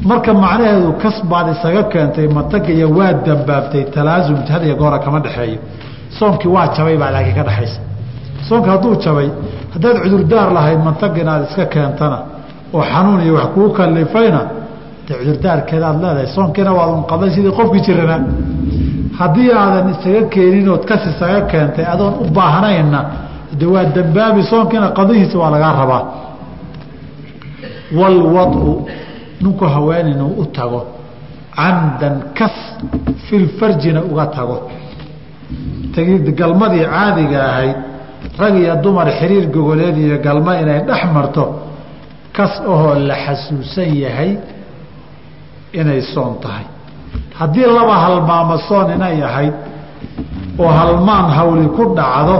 [0.08, 5.18] Marka macnaheedu kas baad isaga keentay mantaga iyo waa dambaaftay talaasum had iyo goora kama
[5.20, 5.58] dhexeeyo.
[6.18, 7.80] Soomkii waa jabay baa laakiin ka dhexaysa.
[8.48, 9.28] Soomka hadduu jabay
[9.74, 12.18] haddaad cudurdaar lahayd mantaga inaad iska keentana
[12.74, 14.40] oo xanuun iyo wax kuu kalifayna
[15.08, 16.26] de cudurdaarkeeda leedahay.
[16.34, 18.16] Soonkiina waad unqaday sidii qofkii jirana.
[19.18, 23.00] Haddii aadan isaga keenin ood kas isaga keentay adoon u baahnayna
[23.58, 24.42] de waa dambaabi.
[24.50, 26.02] Soonkiina qadihiisa waa lagaa rabaa
[27.98, 28.86] walwadu
[29.40, 30.86] ninku haween inuu u tago
[31.56, 32.56] camdan kas
[33.28, 34.70] filfarjina uga tago
[35.94, 37.76] tagid galmadii caadiga ahayd
[38.38, 41.44] rag iyo dumar xiriir gogoleed iyo galma inay dhex marto
[42.36, 44.30] kas ahoo la xasuusan yahay
[45.72, 46.64] inay soon tahay
[47.38, 49.54] haddii laba halmaamo soon inay ahayd
[50.58, 52.38] oo halmaan hawli ku dhacdo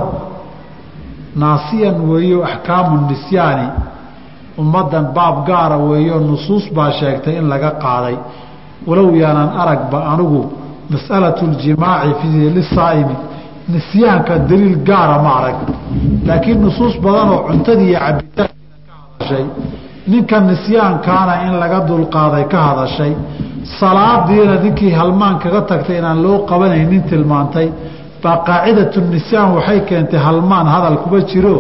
[1.37, 3.67] naasiyan weeyo axkaamu nisyaani
[4.63, 8.17] ummaddan baab gaara weeyo nusuus baa sheegtay in laga qaaday.
[8.89, 10.41] Walow yaanan aragba anigu
[10.93, 13.17] mas'alatu ljimaaci lisaa'imi
[13.75, 15.57] nisyaanka daliil gaara ma arag.
[16.29, 19.45] Laakiin nusuus badan oo cuntadii iyo cabitaankiina ka hadashay
[20.11, 23.13] ninka nisyaankaana in laga dulqaaday ka hadashay.
[23.81, 27.69] Salaadiina ninkii halmaan kaga tagtay inaan loo qabanaynin tilmaantay
[28.23, 31.55] baa qaacidatu nisyaan waxay keentay halmaan hadal kuma jiro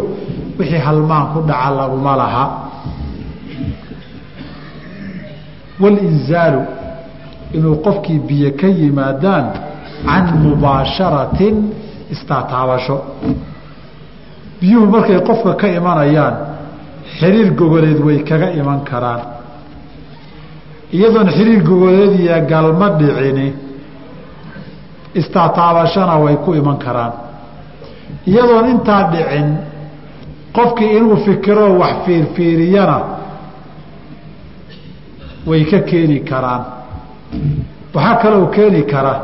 [0.58, 2.44] wixii halmaan ku dhaca laguma laha
[5.82, 6.62] walinzaalu
[7.56, 9.44] inuu qofkii biyo ka yimaadaan
[10.06, 11.56] can mubaasharatin
[12.14, 12.96] istaataabasho
[14.60, 16.34] biyuhu markay qofka ka imanayaan
[17.18, 19.20] xiriir gogoleed way kaga iman karaan
[20.96, 23.48] iyadoon xiriir gogoleed iyo galma dhicini
[25.14, 27.12] istaataabashana way ku iman karaan
[28.30, 29.48] iyadoon intaa dhicin
[30.56, 32.98] qofkii inuu fikiroo wax fiirfiiriyana
[35.48, 36.62] way ka keeni karaan.
[37.94, 39.14] Waxaa kaloo keeni kara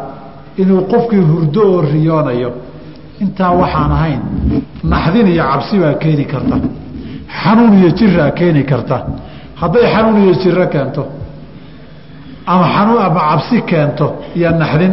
[0.61, 2.51] inuu qofkii hurdo oo riyoonayo.
[3.23, 4.21] Intaa waxaan ahayn
[4.93, 6.57] naxdin iyo cabsi baa keeni karta.
[7.43, 8.97] Xanuun iyo jiraa keeni karta.
[9.61, 11.03] Hadday xanuun iyo jiro keento
[12.53, 14.07] ama xanuun ama cabsi keento
[14.39, 14.93] iyo naxdin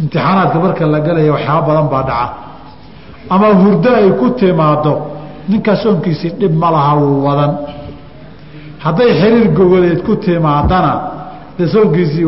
[0.00, 2.26] imtixaanaadka marka la galaya waxyaaba badan baa dhaca.
[3.32, 4.92] Ama hurdo ay ku timaado
[5.50, 7.52] ninkaa soonkiisii dhib ma laha wuu wadan
[8.84, 10.94] hadday xiriir gogoleed ku timaadana
[11.58, 11.64] de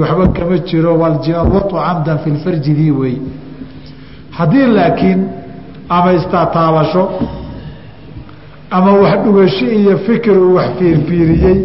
[0.02, 3.16] waxba kama jiro waljawatu camdan fi lfarjidii wey
[4.38, 5.20] haddii laakiin
[5.88, 7.02] ama istaataabasho
[8.70, 11.58] ama wax dhugasho iyo fikir uu wax fiirfiiriyey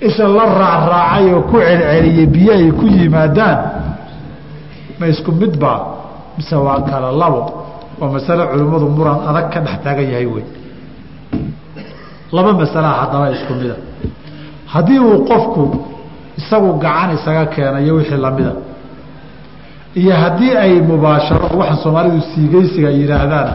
[0.00, 3.58] isha la raacraacay oo ku celceliyey biyo ay ku yimaadaan
[4.98, 5.80] ma isku midbaa
[6.36, 7.42] mise waa kala labo
[8.00, 10.44] waa masale culimmadu muran adag ka dhex taagan yahay wey
[12.32, 13.76] laba masalaha haddaba isku mida
[14.74, 15.62] haddii uu qofku
[16.40, 18.52] isagu gacan isaga keenayo wixii lamida
[20.00, 23.52] iyo haddii ay mubaasharo waxaan soomaalidu siigeysiga yidhaahdaana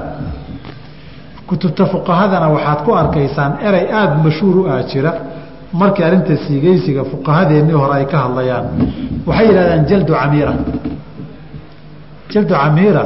[1.47, 5.12] kutubta fuqahadana waxaad ku arkaysaan erey aada mashhuur u ah jira
[5.82, 8.65] markii arrinta siigeysiga fuqahadeennii hore ay ka hadlayaan.
[9.28, 10.54] Waxay yidhahdaan jaldu camiira.
[12.34, 13.04] Jaldu camiira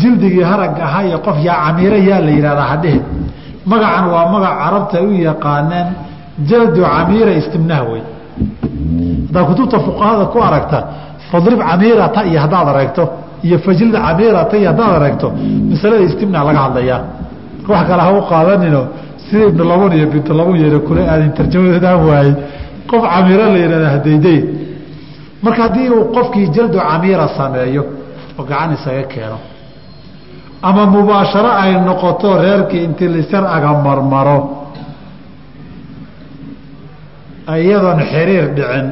[0.00, 3.00] jildigii harag ahaa iyo qof yaa camiira yaa la yidhahdaa hadhehe
[3.70, 5.88] magacan waa magac carabta ay u yaqaaneen
[6.48, 8.02] jaldu camiira istimnaah wey
[9.26, 10.78] haddaad kutubta fuqahada ku aragta
[11.30, 13.02] fadrib camiirata iyo haddaad aragto
[13.46, 15.26] iyo fajlid camiirata iyo haddaad aragto
[15.70, 17.00] masalada istimnaa laga hadlayaa.
[17.70, 18.80] Wax kale ha u qaadanino
[19.30, 22.34] sida ibnu labun iyo bintu labun yeera kula aadin tarjamadan waayey
[22.90, 24.38] qof camiiro la yidhahda hadayday
[25.44, 27.82] marka haddii uu qofkii jaldu camiira sameeyo
[28.38, 29.38] oo gacan isaga keeno
[30.68, 34.38] ama mubaasharo ay noqoto reerkii intii laysar aga marmaro
[37.58, 38.86] iyadoon xiriir dhicin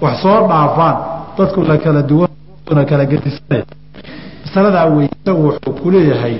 [0.00, 0.96] wax soo dhaafaan
[1.38, 3.62] dadku la kala duwan kala gedisan
[4.44, 6.36] masaladaa wey isagu wuxuu ku leeyahay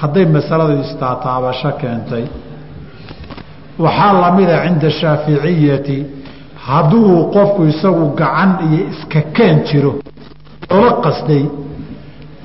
[0.00, 2.24] hadday masaladu istaataabasho keentay.
[3.78, 5.98] Waxaa lamida cinda shaaficiyati
[6.66, 9.92] hadduu qofku isagu gacan iyo iska keen jiro
[10.74, 11.44] oola qasday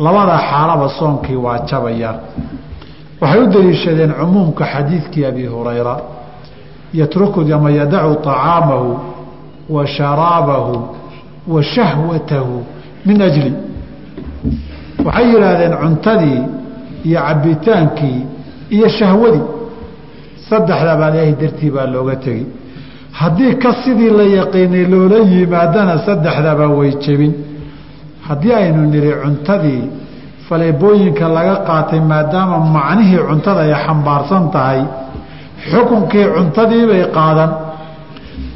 [0.06, 2.18] labada xaalaba soonkii waa jabayaan
[3.22, 5.96] waxay u daliishadeen cumuumka xadiidkii abi hurayra
[6.94, 8.98] yatruku ama yadacu طacaamahu
[9.70, 10.74] wa sharaabahu
[11.48, 12.64] wa shahwatahu
[13.06, 13.54] min ajli.
[15.06, 16.42] Waxay yidhaahdeen cuntadii
[17.06, 18.20] iyo cabbitaankii
[18.76, 19.46] iyo shahwadii.
[20.50, 22.46] Saddexdabaa ilaahay dartii baa looga tegi
[23.12, 27.34] haddii ka sidii la yaqiinay loola yimaadana saddexdaba way jebin.
[28.28, 29.84] Haddii aynu nidhi cuntadii
[30.50, 34.82] faleebooyinka laga qaatay maadaama macnihii cuntada ay xambaarsan tahay
[35.72, 37.52] xukunkii cuntadiibay qaadan.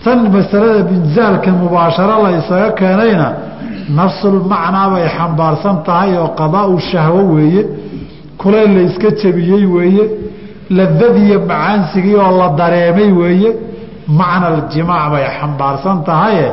[0.03, 3.27] Tan masalada binzaalka mubaasharo la isaga keenayna
[3.97, 7.63] nafsulmacnaa bay xambaarsan tahay oo qadaau shahwo weeye
[8.41, 10.05] kulayl la iska jebiyey weeye
[10.77, 13.49] ladadiiyo macaansigii oo la dareemay weeye
[14.19, 16.47] macna aljimaac bay xambaarsan tahaye.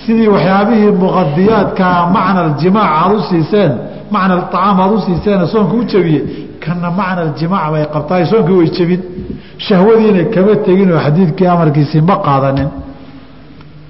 [0.00, 3.72] Sidii waxyaabihii muqadiyaadkaa macna aljimaac aad u siiseen
[4.14, 6.24] macna acaam aad u siiseen soonka u jebiyey
[6.68, 9.00] kana macna aljimaac bay qabtaay soonkii way jebin
[9.66, 12.68] shahwadiina kama tegin oo xadiidkii amarkiisii ma qaadanin.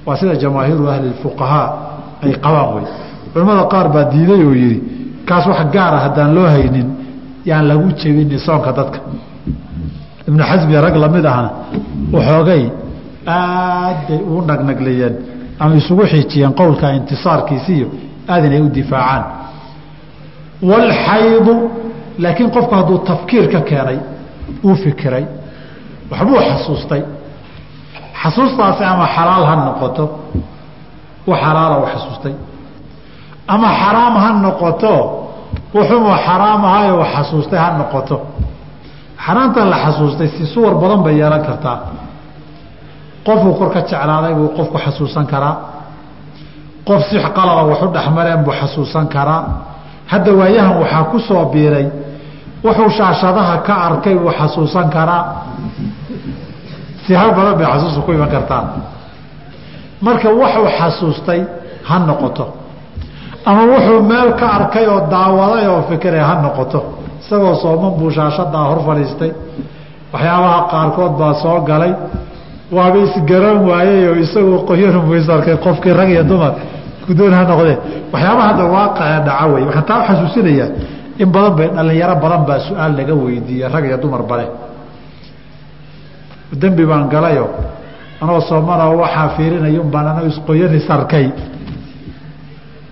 [0.07, 1.69] Waa sida jamaahiiru ahli fuqahaa
[2.25, 2.85] ay qabaan wey.
[3.33, 4.79] Culimmada qaar baa diiday oo yidhi
[5.29, 6.89] kaas wax gaara haddaan loo haynin
[7.49, 8.99] yaan lagu jebini soonka dadka.
[10.29, 11.51] Ibnu xasbi rag la mid ahna
[12.15, 12.63] waxoogay
[13.37, 15.15] aad bay ugu nagnaglayeen
[15.61, 17.87] ama isugu xiijiyeen qowlka intisaarkiisiiyo
[18.33, 19.23] aad inay u difaacaan.
[20.71, 21.55] Walxaydu
[22.23, 23.99] laakiin qofku hadduu tafkiir keenay
[24.65, 25.25] uu fikiray
[26.11, 27.03] waxbuu xasuustay.
[28.23, 30.05] Xasuustaasi ama xalaal ha noqoto
[31.27, 32.35] wax xalaala u xasuustay.
[33.55, 34.93] Ama xaraam ha noqoto
[35.75, 38.17] wuxuu xaraam ahayo xasuustay ha noqoto.
[39.25, 41.79] Xaraamtan la xasuustay si suwar badan bay yeelan kartaa.
[43.27, 45.57] Qofuu kor jeclaaday buu qofku xasuusan karaa.
[46.89, 49.43] Qof si qalada waxu dhexmareen buu xasuusan karaa.
[50.07, 51.87] Hadda waayahan waxaa ku soo biiray
[52.65, 55.25] wuxuu shaashadaha ka arkay buu xasuusan karaa.
[57.07, 58.63] Siyaabo badan bay xasuusta ku iman kartaa
[60.07, 61.41] marka waxuu xasuustay
[61.89, 62.45] ha noqoto.
[63.49, 66.81] Ama wuxuu meel ka arkay oo daawaday oo fikiray ha noqoto.
[67.23, 69.31] Isagoo sooman buu shaashadaa hor fadhiistay.
[70.13, 71.93] Waxyaabaha qaarkood baa soo galay.
[72.77, 76.53] Waaba isgaran waayey oo isagoo qoyanu buis arkay qofkii rag iyo dumar.
[77.07, 77.77] Gudoon ha noqdee
[78.13, 80.69] waxyaabaha hadda waaqicee dhaca wey waxaan taa xasuusinayaa
[81.23, 84.47] in badan bay dhallinyaro badan baa su'aal laga weydiiyey rag iyo dumar bale
[86.61, 87.47] dembi baan galayo
[88.23, 91.27] anoo soomana waxaa fiirinaya un baan anoo isqoyanis arkay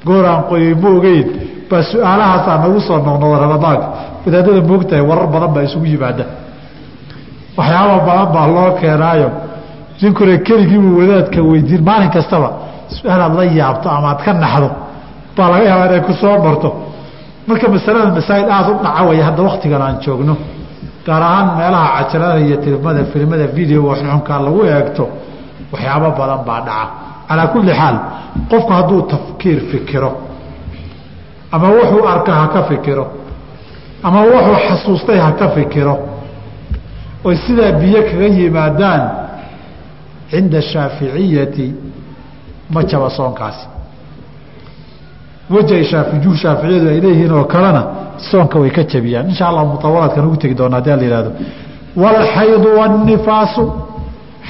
[0.06, 1.26] gooraan qoyay ma ogeyn
[1.70, 3.86] baa su'aalahaasaa nagu soo noqnoqda ramadaanka
[4.24, 6.24] wadaadada moogtahay warar badan baa isugu yimaada.
[7.58, 9.28] Waxyaaba badan baa loo keenaayo
[10.02, 12.48] ninkuna keligiibuu wadaadka weydiin maalin kastaba
[12.96, 14.68] su'aalaad la yaabto ama aad ka naxdo
[15.36, 16.68] baa laga yaabaa inay ku soo marto
[17.48, 20.34] marka masalada masaa'il aada u dhaca waya hadda waktigan aan joogno
[21.06, 25.04] gaar ahaan meelaha cajalada iyo tilmada filmada videoga xunxunkaa lagu eegto
[25.72, 26.86] waxyaabo badan baa dhaca.
[27.28, 27.96] Calaa kulli xaal
[28.50, 30.10] qofku hadduu tafkiir fikiro
[31.54, 33.04] ama wuxuu arka ha ka fikiro
[34.06, 35.94] ama wuxuu xasuustay ha ka fikiro
[37.26, 39.02] oy sidaa biyo kaga yimaadaan
[40.30, 41.66] cinda shaaficiyati
[42.74, 43.64] ma jaba soonkaasi
[45.54, 47.82] wejay shaafiyu shaaficiyadu ay leeyihiin oo kalena
[48.30, 51.30] soonka way ka jabiyaan insha allah mutawalaadkan ugu tegi doona haddii la yihahdo
[52.02, 53.62] waalxaydu waannifaasu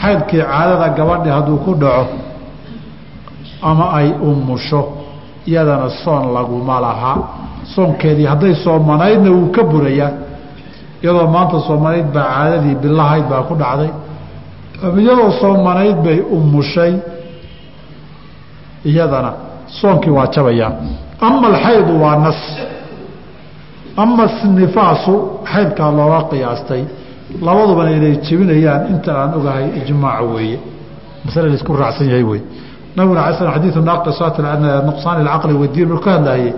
[0.03, 2.15] xaydkii caadada gabadhi hadduu ku dhaco
[3.71, 4.81] ama ay umusho
[5.51, 7.13] iyadana soon laguma laha
[7.75, 10.11] soonkeedii hadday soomanaydna wuu ka burayaa
[11.03, 13.91] iyadoo maanta soomanayd baa caadadii bilahayd baa ku dhacday.
[15.03, 16.93] Iyadoo soomanayd bay umushay
[18.91, 19.33] iyadana
[19.81, 20.73] soonkii waa jabayaa
[21.21, 22.41] ama alxaydu waa nas.
[23.97, 24.25] Ama
[24.61, 25.15] nifaasu
[25.53, 26.83] xaydkaa looga qiyaastay.
[27.43, 30.59] Labadubana inay jebinayaan inta aan ogahay ijmaac weeye.
[31.25, 32.41] Masale la isku raacsan yahay wey
[32.97, 34.37] nabiguna ala sl xadiiu naaqisat
[34.89, 36.53] nuqsaan ilcaqli wadiin marku ka hadlaayey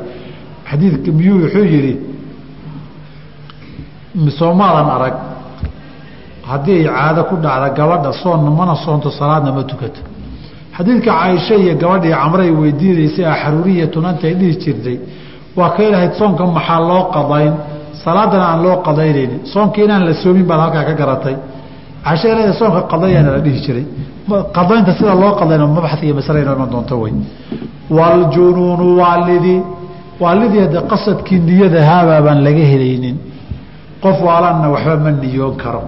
[0.71, 1.95] xadiidka miyuu wuxuu yidhi
[4.39, 5.15] soomaadan arag
[6.51, 10.01] haddii caado ku dhacda gabadha soonna mana soonto salaadna ma tukato
[10.79, 14.97] xadiidka caaisha iyo gabadhii camray weydiinaysay axruuriyatun antay dhihi jirtay
[15.59, 17.53] waa ka ilahayd soonka maxaa loo qadayn?
[18.05, 21.37] Salaadana aan loo qadaynaynin soonka inaan la soomin baad halkaa ka garatay.
[22.05, 23.85] Caaisha ilaa soonka qadayaana la dhihi jiray.
[24.57, 27.13] Qadaynta sida loo qadayno mabxad iyo masale inoo iman doonto wey
[27.97, 29.61] waaljunuunu waalidii
[30.21, 33.17] waalidii hadde qasadkii niyadahaabaa baan laga helaynin.
[34.03, 35.83] Qof waalanna waxba ma niyoon karo.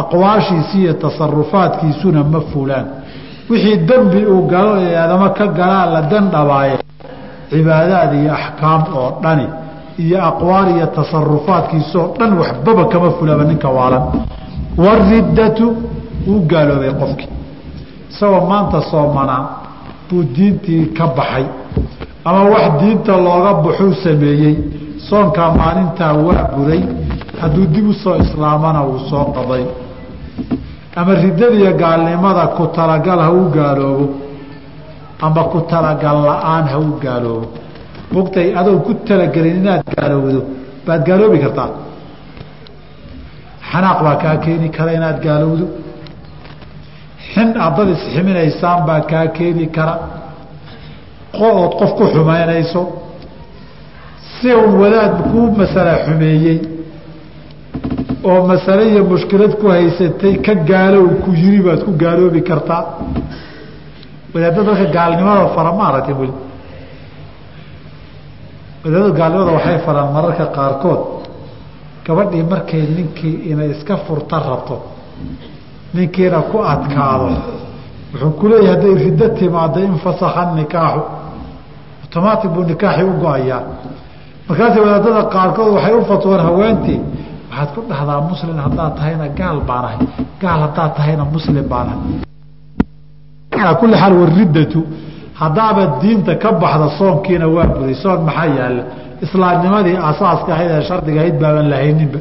[0.00, 2.86] Aqwaashiisi iyo tasarufaadkiisuna ma fulaan
[3.50, 6.76] wixii dembi uu galo ee aadamo ka galaa la dandhabaaye
[7.50, 9.46] cibaadaad iyo axkaam oo dhani
[10.04, 14.02] iyo aqwaal iyo tasarufaadkiisoo dhan waxbaba kama fulaba ninka waalan.
[14.84, 15.66] Wariddatu
[16.26, 17.28] wuu gaaloobay qofkii
[18.10, 19.42] isagoo maanta soomanaa
[20.08, 21.44] buu diintii ka baxay.
[22.24, 24.54] Ama wax diinta looga baxuu sameeyey
[25.08, 26.82] soonkaa maalintaa waa buray
[27.40, 29.64] hadduu dib u soo islaamana wuu soo qaday
[31.00, 34.06] ama riddadiiyo gaalnimada ku talagal ha u gaaloobo
[35.26, 37.46] ama ku talagal la'aan ha u gaaloobo.
[38.14, 40.40] Mogtay adoo ku talagelin inaad gaalowdo
[40.86, 41.70] baad gaaloobi kartaa.
[43.70, 45.66] Xanaaq baa kaa keeni kara inaad gaalowdo
[47.32, 49.94] xin aad dad isximinaysaan baa kaa keeni kara.
[51.46, 52.82] Ood qof ku xumaynayso.
[54.34, 56.58] Si un wadaad kuu masala xumeeyey
[58.28, 62.82] oo masale iyo mushkilad ku haysatay ka gaalow ku yiri baad ku gaaloobi kartaa.
[64.34, 66.32] Wadaadda dadka gaalnimada fara ma aragtay weli
[69.18, 71.00] gaalnimada waxay faraan mararka qaarkood.
[72.06, 74.76] Gabadhii markay ninkii inay iska furta rabto
[75.94, 77.28] ninkiina ku adkaado
[78.12, 81.02] wuxuu ku leeyahay hadday riddo timaado infasakha nikaaxu
[82.04, 83.62] otomaatic buu nikaaxii u go'ayaa.
[84.48, 87.00] Markaasi wadaadada qaarkood waxay u fatwoon haweentii
[87.50, 89.98] waxaad ku dhahdaa muslim haddaad tahayna gaal baanahay
[90.42, 92.00] gaal haddaad tahayna muslim baanahay
[93.60, 94.80] alaa kulli xaal wariddatu
[95.42, 98.82] haddaaba diinta ka baxda soonkiina waa buday soon maxaa yaalla?
[99.26, 102.20] Islaamnimadii asaaska ahayd ee shardiga ahayd baaban lahayninba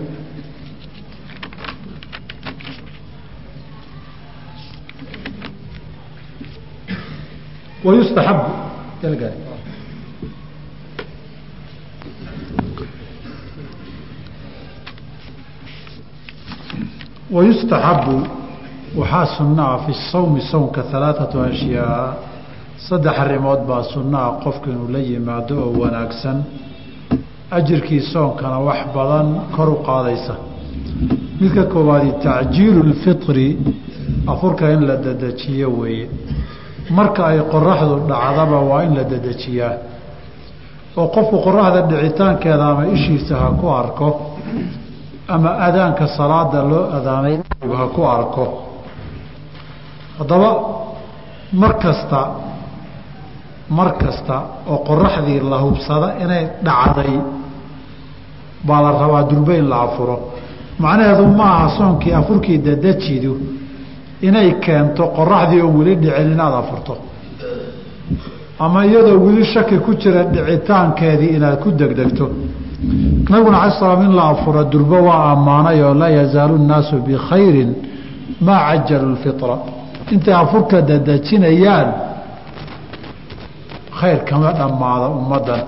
[7.86, 8.44] wayustaxabu
[17.36, 18.16] wayustaxabu
[19.00, 22.14] waxaa sunaa fi sawmi sownka alaaatu ashyaa
[22.88, 26.38] saddex arrimood baa sunnaha qofka inuu la yimaado oo wanaagsan
[27.58, 30.34] ajirkii soonkana wax badan kor u qaadaysa
[31.42, 33.48] midka koowaadi tacjiilu lfitri
[34.32, 36.10] afurka in la dedejiyo weeye
[36.98, 39.74] marka ay qoraxdu dhacdaba waa in la dedejiyaa
[40.98, 44.08] oo qofku qoraxda dhicitaankeeda ama ishiisa ha ku arko
[45.34, 47.36] ama adaanka salaada loo adaamay
[47.80, 48.46] ha ku arko.
[50.20, 50.50] Haddaba
[51.62, 52.22] mar kasta
[53.78, 54.36] mar kasta
[54.72, 57.14] oo qoraxdii la hubsada inay dhacday
[58.68, 60.16] baa la rabaa durbe in la afuro.
[60.84, 63.34] Macnaheedu maaha soonkii afurkii dedejidu
[64.28, 66.94] inay keento qoraxdii oo weli dhicin inaad afurto.
[68.60, 72.26] Ama iyadoo weli shaki ku jira dhicitaankeedii inaad ku degdegto
[73.30, 77.74] nabiguna ala slam in la afuro durbo waa ammaanay oo laa yazaalu nnaasu bikhayrin
[78.42, 79.56] maa cajalu lfitra
[80.12, 81.90] intay afurka dadejinayaan
[84.00, 85.62] khayr kama dhammaada ummaddan.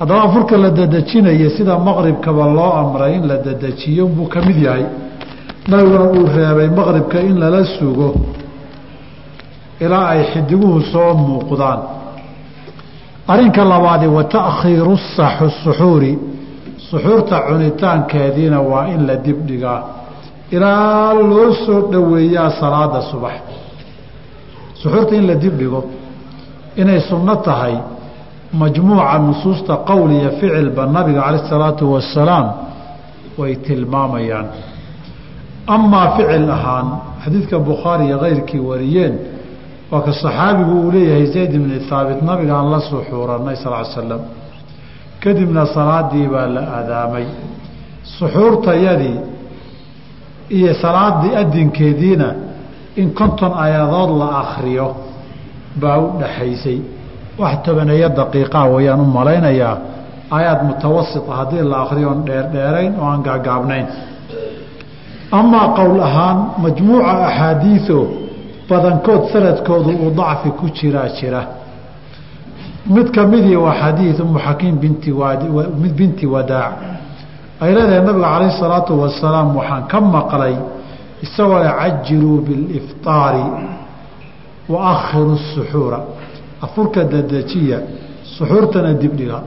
[0.00, 4.86] Haddaba afurka la dadejinaya sida maqribkaba loo amray in la dadejiyo buu ka mid yahay.
[5.68, 8.14] Nabiguna uu reebay maqribka in lala sugo
[9.80, 11.78] ilaa ay xidiguhu soo muuqdaan
[13.28, 14.96] arrinka labaadi wa taakhiiru
[15.64, 16.18] suxuuri
[16.90, 19.82] suxuurta cunitaankeediina waa in la dibdhigaa
[20.50, 23.32] ilaa loo soo dhoweeyaa salaada subax.
[24.82, 25.80] Suxuurta in la dibdhigo
[26.76, 27.74] inay sunno tahay
[28.52, 32.46] majmuuca nusuusta qowl iyo ficilba nabiga calayh isalaatu wasalaam
[33.38, 34.46] way tilmaamayaan.
[35.66, 36.86] Amaa ficil ahaan
[37.24, 39.14] xadiidka bukhaari iyo keyrkii wariyeen
[39.90, 44.22] waa ka saxaabigu uu leeyahay zayd ibni haabit nabigaan la suxuuranay sal slam
[45.22, 47.26] kadibna salaadii baa la adaamay.
[48.18, 49.16] Suxuurtayadii
[50.50, 52.28] iyo salaadii adinkeediina
[53.00, 54.86] in konton aayadood la akriyo
[55.80, 56.78] baa u dhaxaysay.
[57.38, 59.76] Wax tobaneeyo daqiiqaa wayaan u malaynayaa
[60.36, 63.86] aayaad mutawasita haddii la akriyo on dheerdheerayn oo aan gaagaabnayn
[65.40, 67.98] amaa qowl ahaan majmuuca axaadiido
[68.68, 71.42] badankood sanadkoodu uu dacfi ku jiraa jira.
[72.86, 74.76] Mid ka midii waa xadiid umu xakiim
[75.98, 76.72] binti wadaac.
[77.60, 80.54] Ay leedahay nabiga calayh salaatu wasalaam waxaan ka maqlay
[81.24, 83.44] isagoo le cajiluu bilifطaari
[84.68, 86.00] wa akhiru suxuura.
[86.62, 87.78] Afurka dadejiya
[88.36, 89.38] suxuurtana dibdhiga.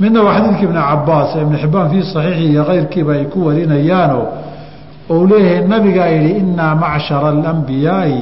[0.00, 4.20] Midna waa xadiidka ibni cabaas ee ibni xibaan fii saxiixi iyo keyrkiiba ay ku warinayaano
[5.12, 8.18] ou leeyahay nabigaa yidhi inaa macshara alambiyaai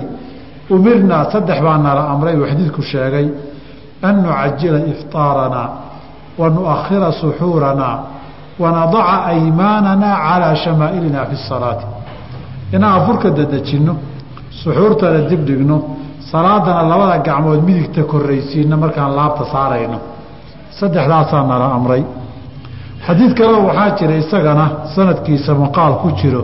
[0.74, 3.26] umirnaa saddex baa nala amray uu xadiidku sheegay.
[4.08, 5.68] An nucajila ifطaaranaa
[6.40, 7.96] wa nuakhira suxuuranaa
[8.62, 11.86] wanadaca aymaananaa calaa shamaa'ilina fi salaati
[12.74, 13.94] inaan afurka dadejinno
[14.62, 15.76] suxuurtana dibdhigno
[16.30, 19.98] salaadana labada gacmood midigta korraysiino markaan laabta saarayno.
[20.78, 22.02] Saddexdaasaa nala amray.
[23.06, 24.64] Xadiid kaleo waxaa jira isagana
[24.94, 26.42] sanadkiisa maqaal ku jiro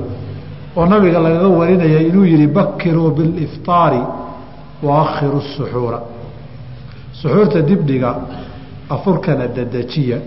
[0.76, 4.00] oo nabiga lagaga warinaya inuu yihi bakiruu bilifطaari
[4.82, 5.98] wa akhiru suxuura.
[7.20, 8.10] Suxuurta dibdhiga
[8.94, 10.18] afurkana dedejiya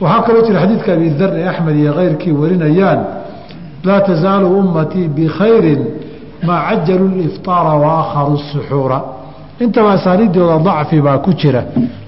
[0.00, 3.00] waxaa kaloo jira xadiidka abi dar ee axmed iyo keyrkii warinayaan
[3.86, 5.74] laa tasaalu ummatii bikhayri
[6.46, 8.98] maa cajalu lifطaara wa akharu suxuura.
[9.60, 11.62] Intaba asaaniidooda dacfi baa ku jira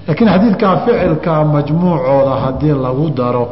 [0.07, 3.45] laakiin xadiidkaa ficilka majmuucooda haddii lagu daro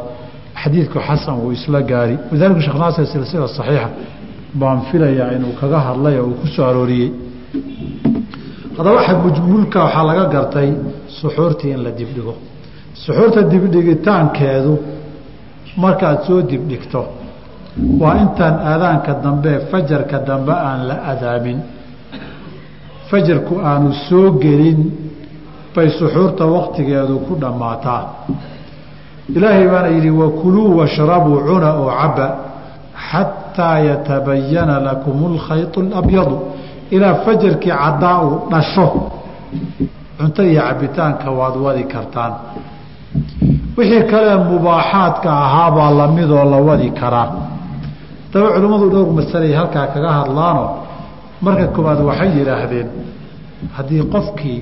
[0.64, 2.16] xadiidku xasan wuu isla gaari.
[2.30, 3.88] Walidalika sheekh naasir silsila saxiixa
[4.60, 7.10] baan filayaa inuu kaga hadlay oo uu ku soo arooriyey.
[8.76, 10.68] Haddaba mujmulka waxaa laga gartay
[11.18, 12.34] suxuurtii in la dibdhigo.
[13.04, 14.72] Suxuurta dibdhigitaankeedu
[15.82, 17.00] markaad soo dibdhigto
[18.00, 21.58] waa intaan aadaanka dambe fajarka dambe aan la adaamin
[23.10, 24.80] fajarku aanu soo gelin
[25.74, 28.02] bay suxuurta waktigeedu ku dhammaataa
[29.36, 32.26] ilaahay baana yidhi wakuluu washrabuu cuna oo caba
[33.10, 36.36] xataa yatabayana lakum lkhayط اlabyadu
[36.90, 38.86] ilaa fajarkii caddaa uu dhasho
[40.18, 42.32] cunto iyo cabitaanka waad wadi kartaan.
[43.76, 47.28] Wixii kale mubaaxaadka ahaabaa lamidoo la wadi karaa.
[48.32, 50.64] Daba culimmadu dhowr masalay halkaa kaga hadlaano
[51.44, 52.88] marka koowaad waxay yidhaahdeen
[53.76, 54.60] haddii qofkii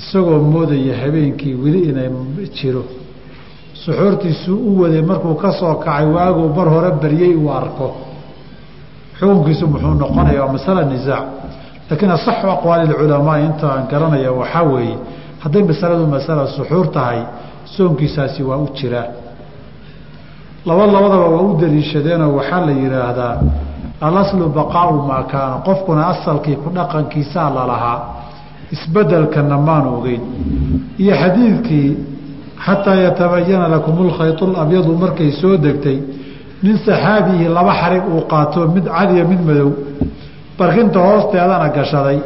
[0.00, 2.08] isagoo moodaya habeenkii weli inay
[2.56, 2.82] jiro
[3.84, 7.86] suxuurtiisuu u waday markuu ka soo kacay waaguu mar hore baryey uu arko.
[9.18, 11.24] Xukunkiisu muxuu noqonaya waa masala nisaac
[11.90, 14.96] laakiin asaxu aqwaali culamaa inta aan garanaya waxaa weeye
[15.42, 17.20] hadday masaladu masala suxuur tahay
[17.74, 19.08] soonkiisaasi waa u jiraa
[20.68, 23.34] laba labadaba waa u daliishadeenoo waxaa la yidhaahdaa
[24.06, 27.98] alaslu baqaau maa kaana qofkuna asalkii ku dhaqankiisaa lalahaa
[28.74, 30.22] isbedelkana maanu ogeyn.
[31.02, 31.88] Iyo xadiidkii
[32.66, 35.98] xataa yatabayana lakum lkhayط اlabyadu markay soo degtay
[36.62, 39.70] nin saxaabihi laba xarig uu qaato mid cadiya mid madow.
[40.58, 42.18] Barkinta hoosteedana gashaday.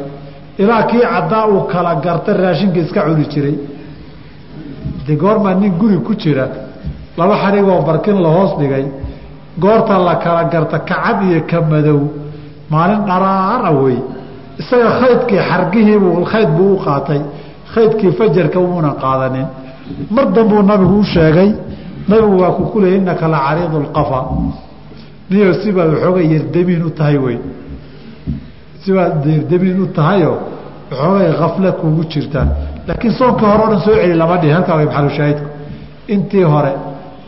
[0.61, 3.55] Ilaa kii caddaa uu kala garta raashinka iska cuni jiray.
[5.07, 6.45] De goormaa nin guri ku jira
[7.17, 8.85] laba xarigoo barkin la hoos dhigay
[9.63, 11.99] goorta la kala garta kacad iyo ka madow.
[12.69, 13.97] Maalin dharaara wey.
[14.59, 17.21] Isaga khaydkii xargihiibuu khayd buu u qaatay.
[17.73, 19.47] Khaydkii fajarka umuuna qaadanin
[20.15, 21.49] mar danbuu nabigu u sheegay
[22.09, 24.19] nabigu waa ku kuleeyay innaka la cariidu lqafa
[25.29, 27.37] niyo sibaad waxoogay yerdamiin u tahay wey
[28.83, 30.37] sibaad yerdamiin u tahayoo
[30.91, 32.45] waxoogay kafle kuugu jirtaa
[32.87, 34.53] laakiin soonkii hore o dhan soo celi lama dhihin.
[34.57, 35.47] Halkaa way maxalushaahidku
[36.13, 36.71] intii hore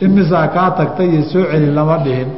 [0.04, 2.28] imisaa kaa tagtay iyo soo celi lama dhihin.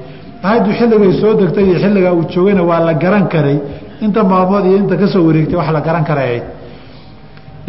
[0.47, 3.59] Ahaydu xilligay soo degtay iyo xilligaa uu joogayna waa la garan karay.
[4.05, 6.45] Inta maalmood iyo inta ka soo wareegtay wax la garan karay ahayd.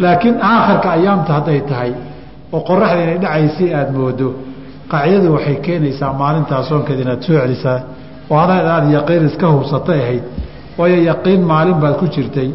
[0.02, 1.90] Laakiin aakhirka ayaamta hadday tahay
[2.54, 4.28] oo qoraxda inay dhacaysay aada moodo.
[4.90, 7.78] Qaacidadu waxay keenaysaa maalintaa soonkeeda inaad soo celisaa
[8.32, 10.24] oo adaad aada yaqiin iska hubsatay ahayd.
[10.78, 12.48] Waayo yaqiin maalin baad ku jirtay.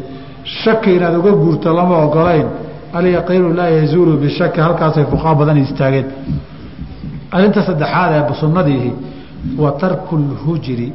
[0.60, 2.46] Shaki inaad uga guurto lama ogolayn
[2.98, 6.06] alyaqiinu laa yazuulu bishaki halkaasay fuqaa badan istaageen.
[7.34, 8.90] Arrinta saddexaad ee sunnadiihi
[9.62, 10.88] wa tarku lhujri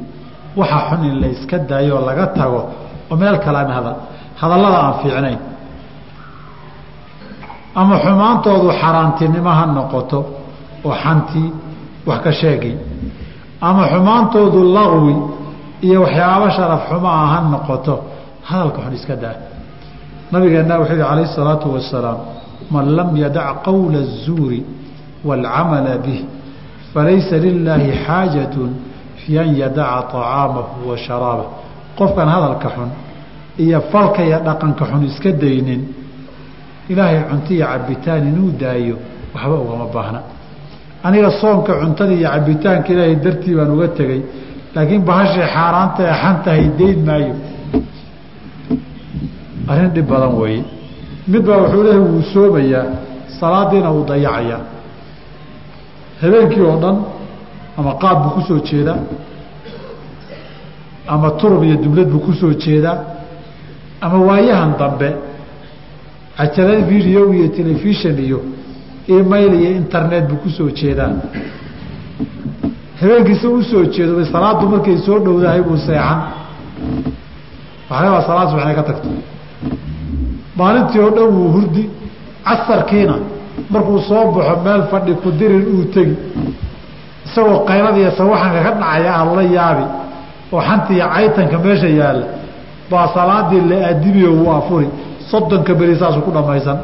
[0.59, 2.59] waxa xun in la iska daayo oo laga tago
[3.11, 3.95] oo meel kalaama hadal
[4.41, 5.37] hadallada aan fiicnayn
[7.75, 10.19] ama xumaantoodu xaraantinimo ha noqoto
[10.87, 11.43] oo xanti
[12.07, 12.75] wax ka sheegay.
[13.67, 15.15] Ama xumaantoodu laqwi
[15.87, 17.95] iyo waxyaabo sharaf xumaa ha noqoto.
[18.49, 19.35] Hadalka xun iska daa.
[20.31, 22.17] Nabigeenna wuxuu yihi calayh isalaatu wasalaam
[22.73, 24.59] man lam yadac qawla azuuri
[25.27, 26.21] waalcamala bih
[26.93, 28.69] falaysa lilaahi xaajatun
[29.21, 31.47] fi an yadaca طacaamahu washaraabah
[31.99, 32.89] qofkan hadalka xun
[33.63, 35.81] iyo falka iyo dhaqanka xun iska daynin
[36.91, 38.95] ilaahay cunto iyo cabitaan inuu daayo
[39.33, 40.19] waxba ugama baahna.
[41.05, 44.21] Aniga soonka cuntada iyo cabitaanka ilaahay dartii baan uga tegey
[44.75, 47.33] laakiin bahashay xaaraanta ee xantahay dayn maayo.
[49.71, 50.63] Arrin dhib badan weeye.
[51.31, 52.85] Mid baa wuxuu leehay wuu soomayaa
[53.39, 54.61] salaadiina wuu dayacayaa.
[56.21, 56.97] Habeenkii oo dhan
[57.79, 58.99] ama qaad buu ku soo jeedaa
[61.13, 62.97] ama turub iyo dublad buu ku soo jeedaa
[64.05, 65.09] ama waayahan dambe
[66.37, 68.39] cajalad video iyo telefishon iyo
[69.07, 71.11] email iyo internet buu ku soo jeedaa.
[73.01, 76.19] Habeenkiisa u soo jeedo salaadu markay soo dhowdahay buu seexan.
[77.89, 79.09] Waxaaba salaad subax inay ka tagto.
[80.57, 81.83] Maalintii oo dhan wuu hurdi
[82.47, 83.15] casarkiina
[83.69, 86.15] markuu soo baxo meel fadhi ku dirin uu tegi.
[87.25, 89.85] Isagoo qaylada iyo sawaxanka ka dhacaya aan la yaabi
[90.53, 92.25] oo xanta iyo caytanka meesha yaalla
[92.91, 94.87] baa salaadii la aadibiyo wuu afuri
[95.31, 96.77] soddonka beri saasuu ku dhammaysan.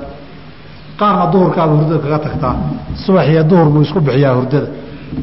[1.00, 2.56] Qaarna duhurkaaba hurdada kaga tagtaa.
[3.04, 4.68] Subax iyo duhur buu isku bixiyaa hurdada.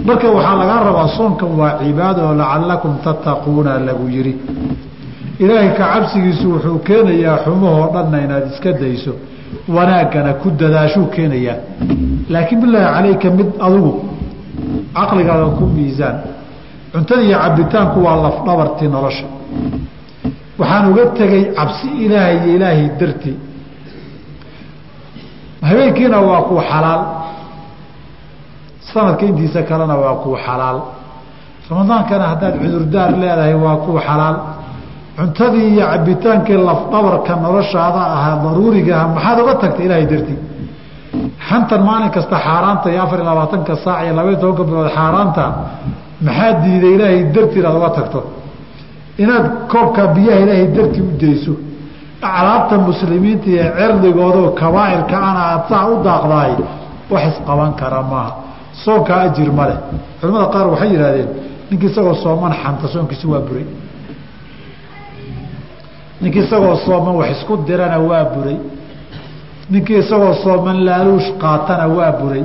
[0.07, 4.33] Marka waxaa lagaa rabaa soonkan waa cibaado lacalakum tattaquuna lagu yidhi.
[5.43, 9.13] Ilaahay ka cabsigiisu wuxuu keenayaa xumahoo dhanna inaad iska dayso.
[9.75, 11.57] Wanaaggana ku dadaashuu keenayaa.
[12.33, 13.93] Laakiin bilaahi calayka mid adugu
[14.97, 16.17] caqligaada ku miisaan.
[16.93, 19.27] Cuntada iyo cabitaanku waa lafdhabartii nolosha
[20.61, 23.37] waxaan uga tegey cabsi ilaahay iyo ilaahay dartii
[25.69, 27.01] habeenkiina waa kuu xalaal.
[28.93, 30.79] Sanadka intiisa kalena waa kuu xalaal.
[31.71, 34.37] Ramadaankana haddaad cudurdaar leedahay waa kuu xalaal.
[35.19, 40.39] Cuntadii iyo cabitaankii lafdhabarka noloshaada ahaa daruurigaah maxaad uga tagtay ilaahay dartii
[41.49, 45.45] xantan maalin kasta xaaraanta iyo afar iyo labaatanka saac iyo labaiy tobanka bilood xaaraanta
[46.27, 48.21] maxaa diiday ilaahay dartii inaad uga tagto
[49.23, 51.53] inaad koobkaa biyaha ilaahay dartii u dayso.
[52.29, 56.53] Aclaabta muslimiinta iyo cerdigoodo kabaa'irka ana aad saa u daaqdaay
[57.13, 58.33] wax isqaban kara maaha.
[58.85, 59.79] Soonkaa ajir ma leh.
[60.21, 61.29] Culamada qaar waxay yidhahdeen
[61.71, 63.67] ninkii isagoo sooman xanta soonkiisi waa buray.
[66.21, 68.57] Ninkii isagoo sooman wax isku dirana waa buray.
[69.73, 72.43] Ninkii isagoo sooman laaluush qaatana waa buray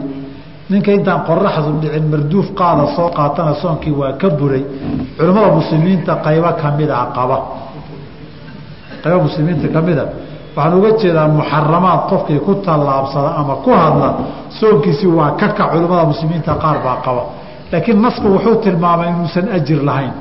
[0.70, 4.64] ninka intaan qoraxdu dhicin marduuf qaada soo qaatana soonkii waa ka buray
[5.18, 7.38] culimmada muslimiinta qaybo kamida qaba.
[9.03, 10.03] Qaybo muslimiinta kamida
[10.55, 14.09] waxaan uga jeedaa muxaramaad qofkii ku tallaabsada ama ku hadla
[14.59, 17.24] soonkiisi waa ka kac culimmada muslimiinta qaar baa qaba.
[17.72, 20.14] Laakiin nasku wuxuu tilmaamay inuusan ajir lahayn.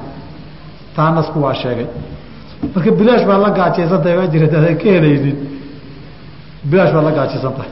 [0.96, 1.86] Taa nasku waa sheegay.
[2.74, 5.36] Marka bilaash baad la gaajaysantahay ajir hadaadan ka helaynin.
[6.70, 7.70] Bilaash baad la gaajaysan tahay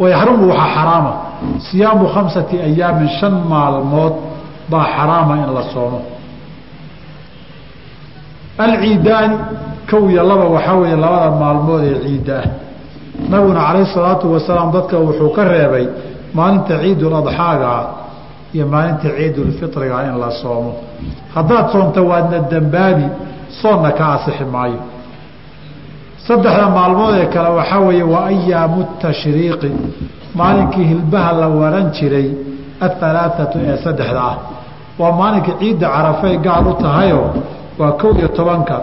[0.00, 1.12] wayaxrumu waxaa xaraama
[1.70, 4.14] siyaamu khamsati ayaamin shan maalmood
[4.70, 6.00] baa xaraama in la soomo.
[8.58, 9.36] Alciidaani
[9.90, 12.48] kow iyo laba waxaa weeye labada maalmood ee ciidda ah.
[13.30, 15.86] Nabiguna calayhi salaatu wasalaam dadka wuxuu ka reebay
[16.34, 17.82] maalinta ciiduladxaagaa
[18.54, 20.72] iyo maalinta ciidulfitriga in la soomo.
[21.34, 23.06] Haddaad soomta waadna dembaabi
[23.60, 24.80] soonna ka asixi maayo.
[26.26, 29.70] Saddexda maalmood ee kale waxaa weeye waa ayaamu tashriiqi
[30.34, 32.28] maalinkii hilbaha la waran jiray
[32.80, 34.36] ahalaaatu ee saddexda ah.
[34.98, 37.28] Waa maalinkii ciidda carafey gaal u tahayoo
[37.78, 38.76] waa kow iyo tobanka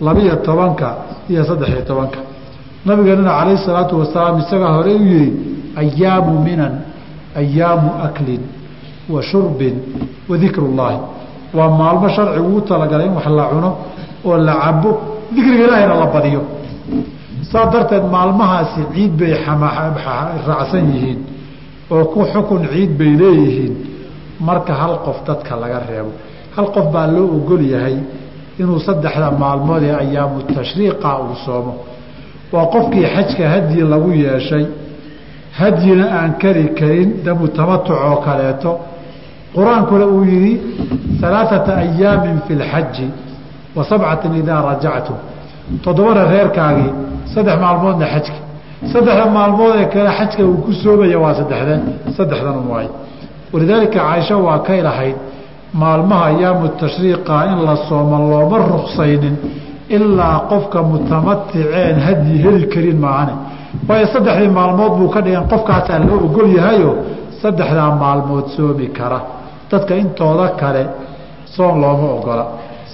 [0.00, 0.88] labiyo tobanka
[1.30, 2.18] iyo saddexiyo tobanka.
[2.86, 5.32] Nabigeenuna calayhi salaatu wasalaam isagaa hore u yihi
[5.76, 6.72] ayaamu minan
[7.36, 8.40] ayaamu aklin
[9.14, 9.74] wa shurbin
[10.28, 10.98] wa dikru llaahi
[11.54, 13.70] waa maalmo sharcigu u talagalay in wax la cuno
[14.24, 14.90] oo la cabo
[15.34, 16.42] dikriga ilaahayna la badiyo
[17.42, 19.34] saa darteed maalmahaasi ciid bay
[20.48, 21.20] raacsan yihiin
[21.90, 23.74] oo ku xukun ciid bay leeyihiin.
[24.40, 26.12] Marka hal qof dadka laga reebo
[26.56, 27.96] hal qof baa loo ogol yahay
[28.60, 31.74] inuu saddexda maalmood ee ayaamu tashriiqa uu soomo.
[32.52, 34.66] Waa qofkii xajka hadyi lagu yeeshay
[35.58, 38.70] hadyina aan kari karin damu tamatuc oo kaleeto
[39.54, 40.52] qur'aankuna uu yidhi
[41.26, 43.06] alaaثata ayaamin fi lxaji
[43.76, 45.16] wa sabcatin idaa rajactum
[45.84, 46.90] toddobana reerkaagii
[47.34, 48.38] saddex maalmoodna xajka.
[48.92, 51.74] Saddexda maalmood ee kale xajka uu ku soomaya waa saddexde
[52.16, 52.86] saddexdan waay
[53.52, 55.16] walidaalika caaisha waa kay lahayd
[55.82, 59.36] maalmaha ayaamu tashriiqa in la soomo looma ruksaynin
[59.96, 63.34] ilaa qofka mutamaticeen hadyi heli karin maahane.
[63.88, 66.90] Waayo saddexdii maalmood buu ka dhigan qofkaasaa loo ogol yahayo
[67.42, 69.20] saddexdaa maalmood soomi kara.
[69.70, 70.82] Dadka intooda kale
[71.54, 72.44] soon looma ogola.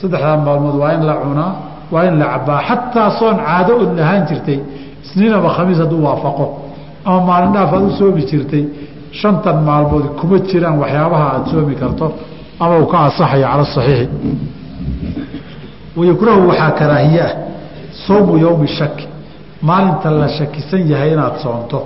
[0.01, 1.53] Saddexdaa maalmood waa in la cunaa
[1.93, 4.59] waa in la cabaa xataa soon caado od lahaan jirtay
[5.05, 6.45] isniin ama khamiis hadduu waafaqo
[7.09, 8.65] ama maalin dhaaf aad u soomi jirtay
[9.21, 12.07] shantan maalmood kuma jiraan waxyaabaha aada soomi karto
[12.63, 14.07] ama uu ka asaxayo cala saxiixi.
[15.97, 17.33] Wayukrahu waxaa karaahiye ah
[18.07, 19.07] sowmu yowmi shaki
[19.69, 21.79] maalinta la shakisan yahay inaad soonto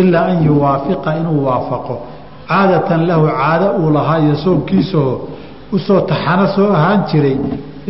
[0.00, 1.94] ilaa an yuwaafiqa inuu waafaqo.
[2.48, 5.14] Caadatan lahu caado uu lahaa iyo soonkiisaoo
[5.72, 7.36] u soo taxano soo ahaan jiray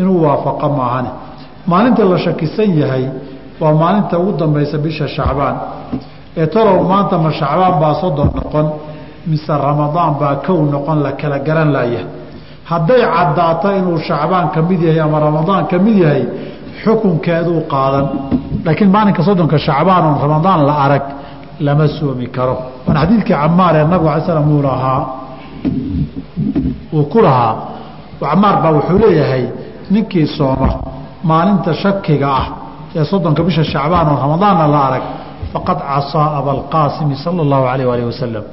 [0.01, 1.11] inuu waafaqo maahane
[1.71, 3.05] maalinta la shakisan yahay
[3.61, 5.57] waa maalinta ugu dambaysa bisha shacbaan.
[6.41, 8.67] Ee talow maanta ma shacbaan baa soddon noqon
[9.31, 12.03] mise ramadaan baa kow noqon la kala garan laaya.
[12.71, 16.23] Hadday caddaato inuu shacbaan ka mid yahay ama ramadaan ka mid yahay
[16.83, 18.07] xukunkeeduu qaadan.
[18.65, 21.05] Laakiin maalinka soddonka shacbaan oon ramadaan la arag
[21.67, 22.57] lama soomi karo.
[22.87, 25.01] Waana xadiidkii camaar ee nabigu alay slam uu lahaa
[26.97, 27.53] uu ku lahaa
[28.21, 29.45] camaar baa wuxuu leeyahay
[29.95, 30.69] ninkii sooma
[31.31, 32.47] maalinta shakiga ah
[32.99, 35.05] ee soddonka bisha shacbaan oo ramadaanna la arag
[35.53, 38.45] faqad casaa abalqaasimi sala allahu alayh alih wasalam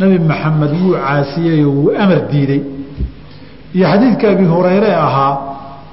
[0.00, 2.60] nebi maxamed wuu caasiyey oo wuu amar diiday
[3.76, 5.32] iyo xadiidka abi hureyre ahaa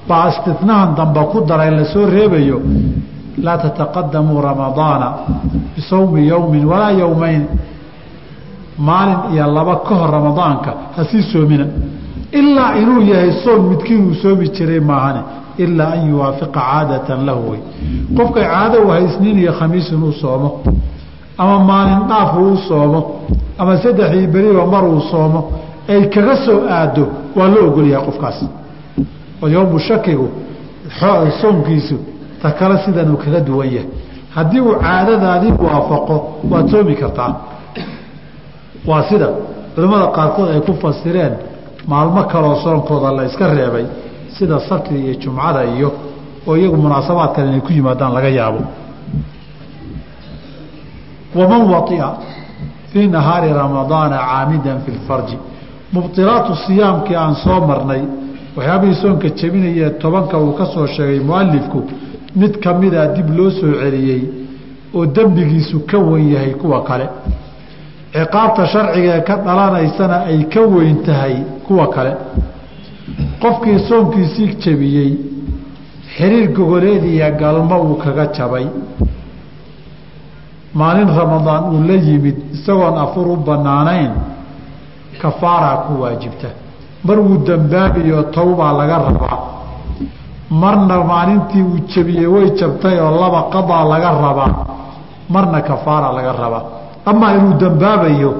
[0.09, 2.57] baa istinahan dambe ku daray la soo reebayo
[3.45, 5.07] laa tataqadamuu ramadaana
[5.75, 7.43] bisawmi yowmin walaa yowmayn
[8.87, 11.65] maalin iyo laba ka hor ramadaanka ha sii soomina.
[12.39, 15.21] Ilaa inuu yahay soon midkiin uu soomi jiray maahane
[15.57, 17.59] ilaa an yuwaafiqa caadatan lahu wey
[18.17, 20.61] qofkay caado u haysniin iyo khamiis inuu soomo
[21.37, 22.99] ama maalin dhaaf uu soomo
[23.57, 25.51] ama saddexdii beriba mar uu soomo
[25.89, 28.39] ay kaga soo aado waa loo ogolyahay qofkaas.
[29.43, 30.27] Oo shakigu
[31.41, 31.95] soonkiisu
[32.41, 33.89] ta kale sidanuu kaga duwan yahay.
[34.35, 36.15] Haddii uu caadadaadii waafaqo
[36.51, 37.35] waad soomi kartaa.
[38.87, 39.27] Waa sida
[39.75, 41.33] culimmada qaarkood ay ku fasireen
[41.87, 43.85] maalmo kaloo soonkooda la iska reebay
[44.37, 45.89] sida sabti iyo jumcada iyo
[46.47, 48.61] oo iyagu munaasabaad kale inay ku yimaadaan laga yaabo.
[51.35, 52.09] Waman waia
[52.93, 55.37] fii nahaari ramadaana caamidan fi lfarji
[55.93, 58.01] mubdilaatu siyaamkii aan soo marnay
[58.57, 61.79] waxyaabihii soonka jebinaya tobanka uu ka soo sheegay mualifku
[62.35, 64.21] mid ka mida dib loo soo celiyey
[64.95, 67.07] oo dembigiisu ka wen yahay kuwa kale.
[68.13, 71.35] Ciqaabta sharcigaee ka dhalanaysana ay ka weyn tahay
[71.67, 72.13] kuwa kale
[73.41, 75.11] qofkii soonkiisii jebiyey
[76.15, 78.65] xiriir gogoleed iyo galmo uu kaga jabay.
[80.73, 84.11] Maalin ramadaan uu la yimid isagoon afur u bannaanayn
[85.21, 86.47] kafaaraa ku waajibta.
[87.05, 89.37] Mar wuu dembaabiyo towbaa laga rabaa.
[90.49, 94.51] Marna maalintii uu jebiyey way jabtay oo laba qadaa laga rabaa.
[95.33, 96.63] Marna kafaara laga rabaa.
[97.05, 98.31] Amaa inuu dembaabayo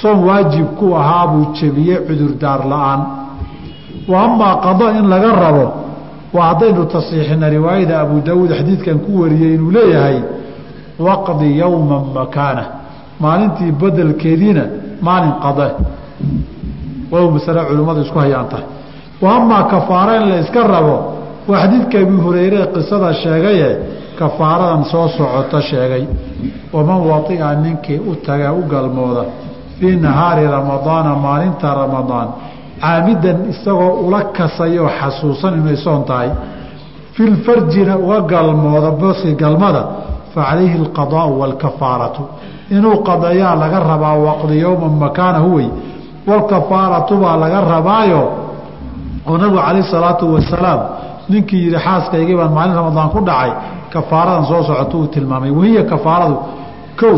[0.00, 3.00] soon waajib ku ahaa buu jebiyey cudurdaar la'aan
[4.08, 5.66] wa amaa qado in laga rabo.
[6.32, 10.18] Waa haddaynu tasiixina riwaayada abu daawuud xadiidkan ku wariyey inuu leeyahay
[11.06, 12.64] waqdi yowma makaana.
[13.20, 14.64] Maalintii bedelkeediina
[15.06, 15.68] maalin qade
[17.10, 18.66] walow masale culimmadu isku hayaan tahay.
[19.22, 20.96] Wa amaa kafaara in la iska rabo
[21.48, 23.68] waa xadiidka abi hureyre qisada sheegaye
[24.18, 26.04] kafaaradan soo socota sheegay.
[26.72, 29.24] Waman waia ninkii u taga u galmooda
[29.80, 32.28] fii nahaari ramadaana maalinta ramadaan
[32.82, 36.30] caamidan isagoo ula kasayoo xasuusan inay soon tahay.
[37.14, 39.82] Filfarjina uga galmooda boski galmada
[40.34, 42.22] fa calayhi alqadaau waalkafaaratu
[42.76, 45.68] inuu qadayaa laga rabaa waqdi yowma makaanahu wey
[46.28, 48.22] walkafaaratu baa laga rabaayo.
[49.28, 50.80] Oo nabigu calayh salaatu wasalaam
[51.30, 53.50] ninkii yihi xaaskaygii baan maalin ramadaan ku dhacay
[53.94, 55.50] kafaaradan soo socoto uu tilmaamay.
[55.58, 56.36] Wahiya kafaaradu
[57.00, 57.16] kow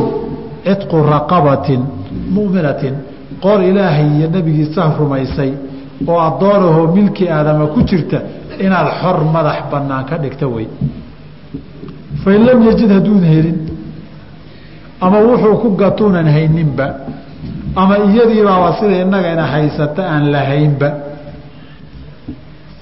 [0.67, 1.81] cidqu raqabatin
[2.35, 2.95] mu'minatin
[3.43, 5.53] qoor ilaahay iyo nebigiisa rumaysay
[6.11, 8.19] oo addoonahoo milki aadama ku jirta
[8.65, 10.67] inaad xor madax bannaan ka dhigta wey.
[12.23, 13.59] Fain lam yajid hadduun helin
[15.05, 16.87] ama wuxuu ku gatuunan hayninba
[17.81, 20.89] ama iyadiibaaba sida innagayna haysata aan lahaynba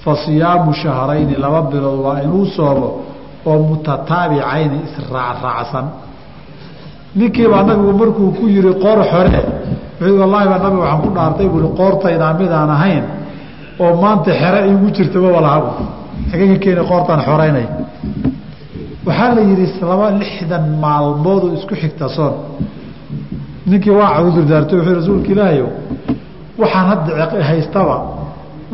[0.03, 2.89] fa siyaamu shahrayni laba bilood waa inuu soomo
[3.49, 5.85] oo mutataabicayni israacraacsan
[7.19, 9.41] ninkiibaa nabigu markuu ku yihi qoor xore
[9.99, 13.03] wallaahi baa nabiga waxaan ku dhaartay buui qoortaydaa midaan ahayn
[13.79, 15.69] oo maanta xere iigu jirtaba walahabu
[16.31, 17.67] xagee ka keeni qoortaan xoreynay.
[19.05, 22.33] Waxaa la yidhi laba lixdan maalmoodoo isku xigta soon.
[23.69, 25.67] Ninkii waa cudurdaartay wuxuu rasuulka ilaahayo
[26.61, 27.95] waxaan hadda haystaba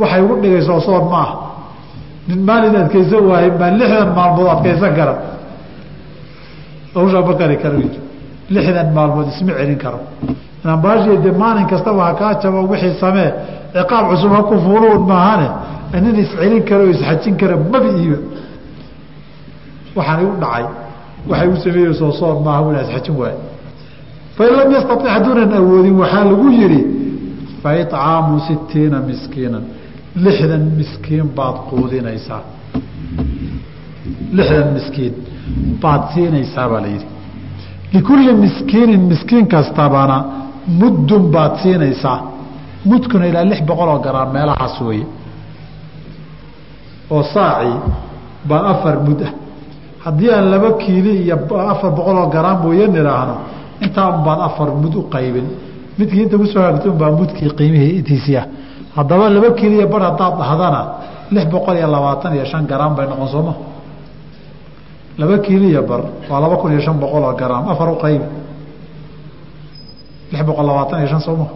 [0.02, 1.32] waxay ugu dhigayso soon ma ah.
[2.28, 5.16] Nin maalin adkaysan waaye maa lixdan maalmood adkaysan kara.
[6.96, 7.78] Ma kari karo
[8.56, 10.00] lixdan maalmood isma celin karo
[10.66, 13.32] inaan de maalin kastaba ha kaa jabo wixii samee
[13.74, 15.48] ciqaab cusub ha ku fuuluun maahane
[16.02, 18.18] nin iscelin kara oo isxajin kara mabi iiba
[19.96, 20.66] waxaan igu dhacay
[21.30, 23.38] waxay u sameeyeyso soon maaha wina isxajin waaye
[24.38, 26.82] fain lam yastatic hadduunan awoodin waxaa lagu yihi
[27.64, 29.64] faicaamu sitiina miskiinan
[30.26, 32.44] lixdan miskiin baad quudinaysaa
[34.38, 35.14] lixdan miskiin
[35.84, 37.08] baad siinaysaa baa la yidhi
[37.94, 40.18] likulli miskiinin miskiin kastabana
[40.68, 42.20] muddun baad siinaysaa.
[42.86, 45.06] Mudkuna ilaa lix boqol oo garaam meelahaas weeye.
[47.10, 47.76] Oo saacii
[48.50, 49.32] baa afar mud ah.
[50.06, 51.36] Haddii aan laba kiili iyo
[51.74, 53.36] afar boqol oo garaam mooye nidhaahno
[53.82, 55.48] intaa un afar mud u qaybin.
[55.98, 58.46] Midkii inta ku soo hagto un baa mudkii qiimihii intiisii ah.
[58.96, 60.82] Haddaba laba kiiliya bar haddaad dhahdana
[61.32, 63.54] lix boqol iyo labaatan iyo shan garaam bay noqon sooma
[65.18, 68.26] laba kiiliya bar waa laba kun iyo shan boqol oo garaam afar u qaybi
[70.32, 71.48] lix boqol labaatan iyo shan sooma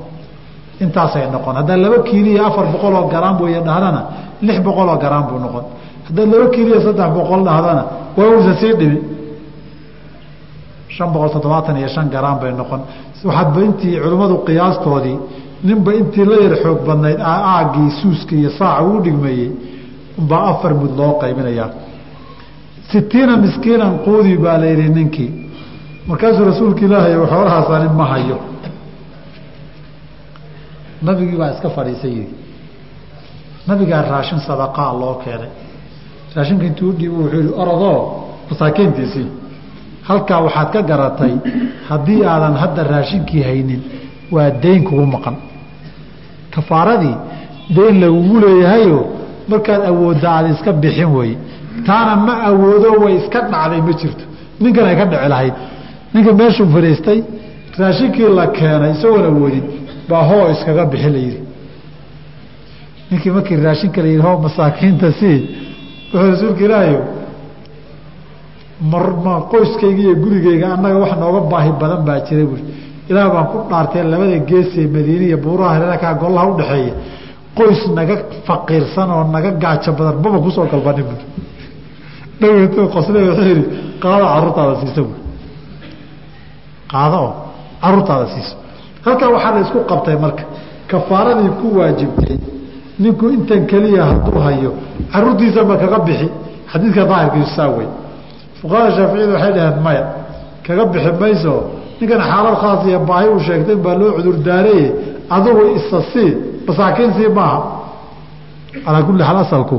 [0.83, 1.53] intaasay noqon.
[1.59, 4.01] Haddaad laba kiiliya afar boqol oo garaam weeye dhahdana
[4.47, 5.63] lix boqol oo garaam buu noqon.
[6.07, 7.83] Haddaad laba kiiliya saddex boqol dhahdana
[8.17, 8.99] waa usa sii dhimi
[10.95, 12.81] shan boqol toddobaatan iyo shan garaam bay noqon.
[13.27, 15.17] Waxaadba intii culimmadu qiyaastoodii
[15.67, 19.49] ninba intii la yar xoog badnayd aaggii suuska iyo saaca uu dhigmeeyey
[20.19, 21.69] umbaa afar mud loo qaybinayaa
[22.91, 25.31] sitiina miskiinan quudi baa la yidhi ninkii.
[26.09, 28.37] Markaasuu rasuulka ilaahay xoolahaasanin ma hayo
[31.07, 32.35] nabigii baa iska fadhiisay yidhi.
[33.67, 35.51] Nabigaa raashin sadaqaa loo keenay.
[36.35, 37.99] Raashinka intuu udhiibu wuxuu yihi orodoo
[38.49, 39.27] masaakiintiisii
[40.07, 41.33] halkaa waxaad ka garatay
[41.89, 43.81] haddii aadan hadda raashinkii haynin
[44.35, 45.35] waa dayn kugu maqan.
[46.55, 47.15] Kafaaradii
[47.75, 48.99] dayn lagugu leeyahayo
[49.51, 51.31] markaad awoodda aada iska bixin wey.
[51.87, 54.23] Taana ma awoodo way iska dhacday ma jirto.
[54.61, 55.53] Ninkan ay ka dhici lahayd.
[56.13, 57.19] Ninka meeshuu fadhiistay
[57.79, 59.63] raashinkii la keenay isagoon awoodin
[60.09, 61.39] baa hoo iskaga bixi la yidhi.
[63.09, 65.37] Ninkii markii raashinka la yidhi hoo masaakiinta sii.
[66.13, 67.01] Wuxuu rasuulka ilaahayo
[68.91, 72.61] marma qoyskayga gurigayga annaga wax nooga baahi badan baa jira buui
[73.09, 76.93] ilaah baan ku dhaartee labada geesee madiine iyo buuraha reerkaa golaha udhaxeeya
[77.57, 78.15] qoys naga
[78.47, 81.15] faqiirsan oo naga gaajo badan maba ku soo galbanin bu
[82.41, 83.63] dhaweyto qosle wuxuu yidhi
[84.03, 85.13] qaado caruurtaada siisa bu
[86.91, 87.31] qaado oo
[87.83, 88.55] caruurtaada siiso
[89.09, 90.43] halkaa waxaa la isku qabtay marka
[90.91, 92.35] kafaaradii ku waajibtay
[93.03, 94.71] ninku intan keliya hadduu hayo
[95.13, 96.27] caruurtiisa ma kaga bixi.
[96.71, 97.87] Xadiidka daahirkiisu saa wey
[98.61, 100.03] fuqahada shaaficiyadu waxay dhaheen maya
[100.65, 101.53] kaga bixi mayso.
[101.99, 104.87] Ninkan xaalad khaas iyo baahi uu sheegtay baa loo cudurdaareye
[105.35, 106.29] adugu isa sii
[106.67, 107.59] masaakiin sii maaha.
[108.85, 109.77] Calaa kulli xaal asalku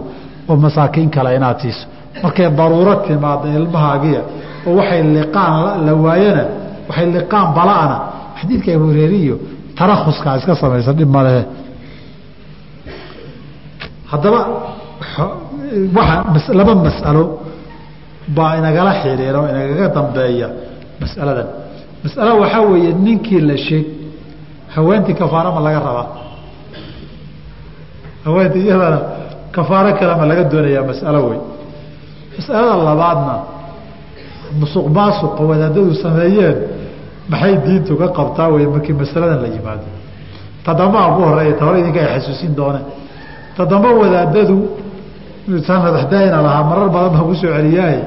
[0.48, 1.84] waa masaakiin kale inaad siiso.
[2.22, 4.20] Markay daruuro timaada ilmahaagiya
[4.66, 5.54] oo waxay liqaan
[5.86, 6.44] la waayana
[6.88, 7.96] waxay liqaan bala'ana
[8.40, 9.36] xadiidka abu hureeriyo
[9.78, 11.42] tarahuska iska samaysan dhib malehe
[14.10, 14.40] haddaba
[15.96, 16.24] waa
[16.58, 17.24] laba mas'alo
[18.36, 20.48] baa inagala xidhiiro inagaga dambeeya
[21.02, 21.48] mas'aladan.
[22.04, 23.86] Mas'alo waxaa weeye ninkii la sheeg
[24.74, 26.06] haweentii kafaaro ma laga rabaa.
[28.24, 28.98] Haweentii iyadana
[29.56, 31.40] kafaaro kale ma laga doonayaa mas'alo wey.
[32.36, 33.34] Mas'alada labaadna
[34.60, 34.86] musuq
[35.50, 36.56] wadaadadu sameeyeen
[37.30, 39.86] maxay diintu ka qabtaa wey markii masaladan la yimaado?
[40.64, 42.86] Tadambaa ku horreeya ta idinka xasuusin dooneen
[43.56, 44.56] tadamba wadaadadu
[45.66, 48.00] sanadaxdaayna lahaa marar badan baan ku soo celiyaaye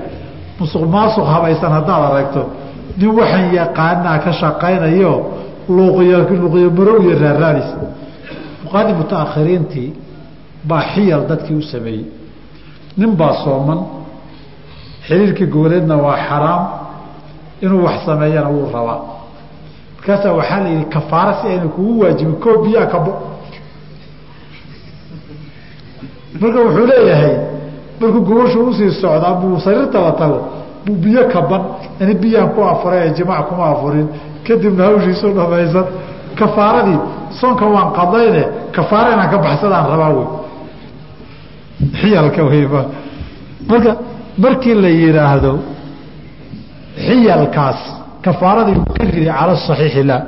[0.59, 2.41] musuq maasuq habaysan haddaad aragto.
[2.97, 5.13] Nin waxaan yaqaanaa ka shaqaynayo
[5.75, 7.69] luuqyo luuqyo marow iyo raaraanis
[8.63, 9.89] fuqaadii mutaakhiriintii
[10.69, 12.05] baa xiyal dadkii u sameeyey.
[12.97, 13.79] Nin baa sooman
[15.07, 16.63] xiriirkii goboleedna waa xaraam
[17.65, 19.12] inuu wax sameeyana wuu rabaa
[20.07, 23.11] markaasaa waxaa la yidhi kafaara si ayna kugu waajibin koo biyaa kabo
[26.41, 27.35] marka wuxuu leeyahay
[27.99, 30.39] markuu gobashu u sii socdaa buu sariirtaba tago
[30.85, 31.61] buu biyo kaban
[32.01, 34.07] ani biyaan ku afuray jimaac kuma afurin.
[34.47, 35.85] Kadibna hawshiisu dhamaysan
[36.39, 36.99] kafaaradii
[37.39, 38.43] soonka waan qadayne
[38.75, 40.27] kafaara inaan ka baxsadaan rabaa wey
[42.01, 42.81] xiyalka weyba
[43.69, 43.91] marka
[44.43, 45.51] markii la yidhaahdo
[47.07, 50.21] xiyalkaas kafaaradii ka ridi cala saxiixi laa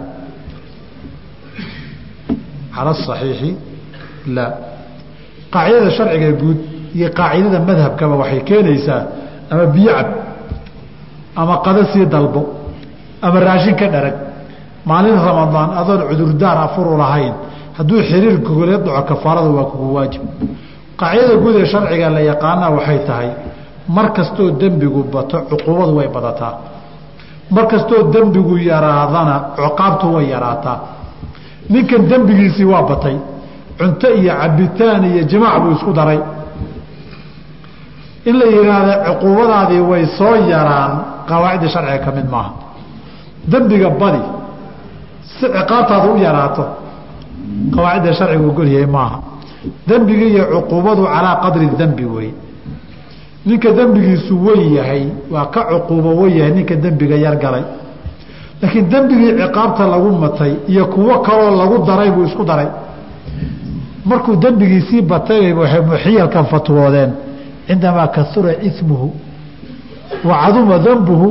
[2.75, 3.49] cala asaxiixi
[4.35, 4.51] laa
[5.53, 6.59] qaacidada sharciga guud
[6.97, 9.01] iyo qaacidada madhabkaba waxay keenaysaa
[9.51, 10.07] ama biyo cab
[11.41, 12.41] ama qado sii dalbo
[13.25, 14.15] ama raashin ka dharag.
[14.89, 17.33] Maalin ramadaan adoon cudurdaar afuru lahayn
[17.77, 20.21] hadduu xiriir gogoleed dhaco kafaarada waa kugu waajib.
[20.99, 23.29] Qaacidada guud ee sharciga la yaqaanaa waxay tahay
[23.95, 26.53] mar kastoo dembigu bato cuquubadu way badataa
[27.51, 30.77] mar kastoo dembigu yaraadana ciqaabtu way yaraataa.
[31.69, 33.17] Ninkan dembigiisii waa batay.
[33.77, 36.19] Cunto iyo cabitaan iyo jimaac buu isku daray.
[38.25, 40.91] In la yidhaahda cuquubadaadii way soo yaraan
[41.29, 42.51] qawaacidda sharciga ka mid maaha.
[43.51, 44.21] Dembiga badi
[45.21, 46.63] si ciqaabtaada u yaraato
[47.75, 49.17] qawaacidda sharciga ogolyahay maaha.
[49.87, 52.29] Dembiga iyo cuquubadu calaa qadri dembi wey
[53.45, 57.63] ninka dembigiisu wen yahay waa ka cuquubo wen yahay ninka dembiga yar galay.
[58.61, 62.67] Laakiin dembigii ciqaabta lagu matay iyo kuwo kaloo lagu daray buu isku daray.
[64.05, 67.11] Markuu dembigiisii batay waxay muxiyalkan fatwoodeen.
[67.67, 69.07] Cindamaa kaura ismuhu
[70.27, 71.27] wa caduma danbuhu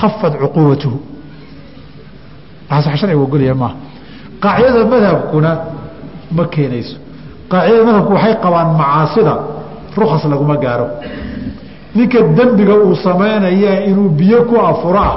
[0.00, 0.98] khafat cuquubatuhu.
[2.68, 3.74] Harciga ogolyahay maaha
[4.42, 5.50] qaacidada madhabkuna
[6.36, 6.96] ma keenayso.
[7.50, 9.34] Qaacidada madhabku waxay qabaan macaasida
[9.98, 10.86] rukas laguma gaaro
[11.94, 15.16] ninka dembiga uu samaynaya inuu biyo ku afuro ah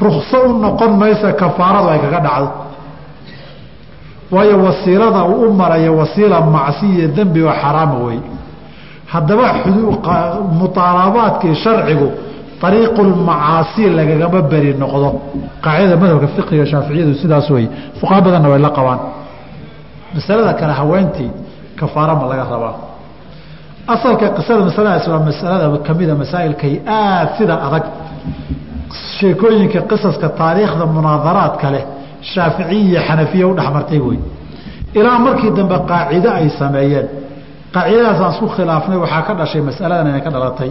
[0.00, 2.48] rukso u noqon maysa kafaaradu ay kaga dhacdo.
[4.30, 8.18] Waayo wasiilada uu u marayo wasiila macsiya dembiga xaraama wey
[9.12, 9.48] haddaba
[10.58, 12.08] muaalabaadkii sharcigu
[12.66, 15.08] ariiqulmacaasi lagagama beri noqdo.
[15.64, 17.64] Qaacidada madhabka fiqiga shaaficiyadu sidaas wey
[18.00, 18.98] fuqaha badanna way la qabaan.
[20.14, 21.30] Masalada kale haweentii
[21.80, 22.74] kafaara ma laga rabaa
[23.94, 27.84] asalka qisada masaladaas waa masalada kamida masaa'ilkay aad sida adag
[29.18, 31.84] sheekooyinka qisaska taariikhda munaadaraadka leh
[32.32, 34.18] shaaficiya iyo xanafiya u dhexmartay wey
[34.98, 37.06] ilaa markii dambe qaacido ay sameeyeen.
[37.74, 40.70] Qaacidadaasaan isku khilaafnay waxaa ka dhashay masaladan inay ka dhalatay.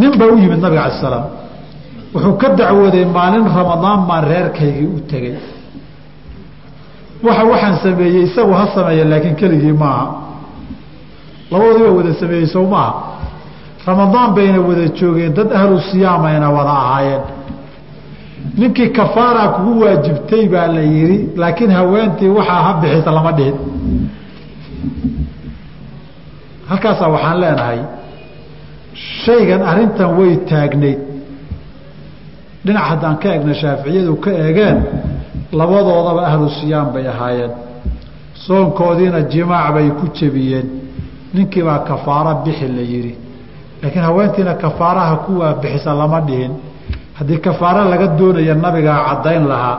[0.00, 1.24] Nin baa u yimid nabiga cala salaam.
[2.14, 5.34] Wuxuu ka dacwooday maalin ramadaan baan reerkaygii u tegey.
[7.26, 10.04] Waxa waxaan sameeyey isagu ha sameeya laakiin keligii maaha
[11.54, 12.66] labadoodii baa wada sameeyey sow
[13.86, 17.22] ramadaan bayna wada joogeen dad ahlu siyaamayna wada ahaayeen.
[18.56, 23.54] Ninkii kafaara kugu waajibtay baa la yidhi laakiin haweentii waxaa ha bixisa lama dhihin.
[26.66, 27.80] Halkaasaa waxaan leenahay
[29.24, 30.98] shaygan arrintan way taagnayd.
[32.66, 34.78] Dhinac haddaan ka egna shaaficiyadu ka eegeen
[35.52, 37.50] labadoodaba ahlu siyaam bay ahaayeen.
[38.34, 40.83] Soonkoodiina jimaac bay ku jebiyeen
[41.34, 43.12] ninkiibaa kafaaro bixi la yidhi.
[43.82, 46.52] Laakiin haweentiina kafaaraha kuwaa bixisa lama dhihin.
[47.18, 49.78] Haddii kafaaro laga doonaya nabigaa caddayn lahaa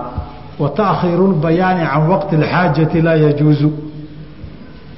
[0.59, 3.69] wa taakhiiru lbayaani can waqti alxaajati laa yajuusu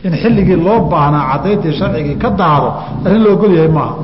[0.06, 2.70] in xilligii loo baahnaa caddayntii sharcigii ka daado
[3.06, 3.96] arrin la ogol yahay maaha.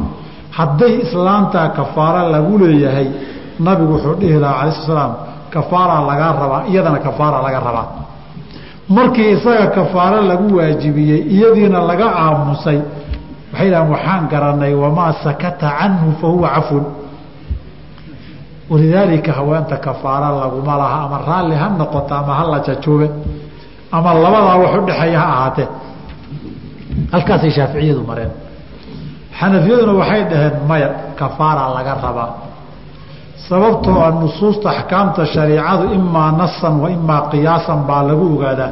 [0.57, 3.07] Hadday islaantaa kafaaro lagu leeyahay
[3.65, 5.11] nabigu wuxuu dhihi lahaa alai sl slaam
[5.53, 7.85] kafaaraa lagaa rabaa iyadana kafaara laga rabaa
[8.89, 12.79] markii isaga kafaaro lagu waajibiyey iyadiina laga aamusay
[13.53, 16.83] waxay dhahan waxaan garanay wamaa sakata canhu fa huwa cafun.
[18.69, 23.09] Walidaalika haweenta kafaara laguma laha ama raalli ha noqoto ama hala jajoobe
[23.91, 25.67] ama labadaa wax udhexeeya ha ahaatee.
[27.11, 28.31] Halkaasay shaaficiyadu mareen.
[29.39, 32.29] Xanafiyaduna waxay dhaheen maya kafaara laga rabaa
[33.49, 38.71] sababtoo a nusuusta axkaamta shariicadu imaa nasan wa imaa qiyaasan baa lagu ogaadaa.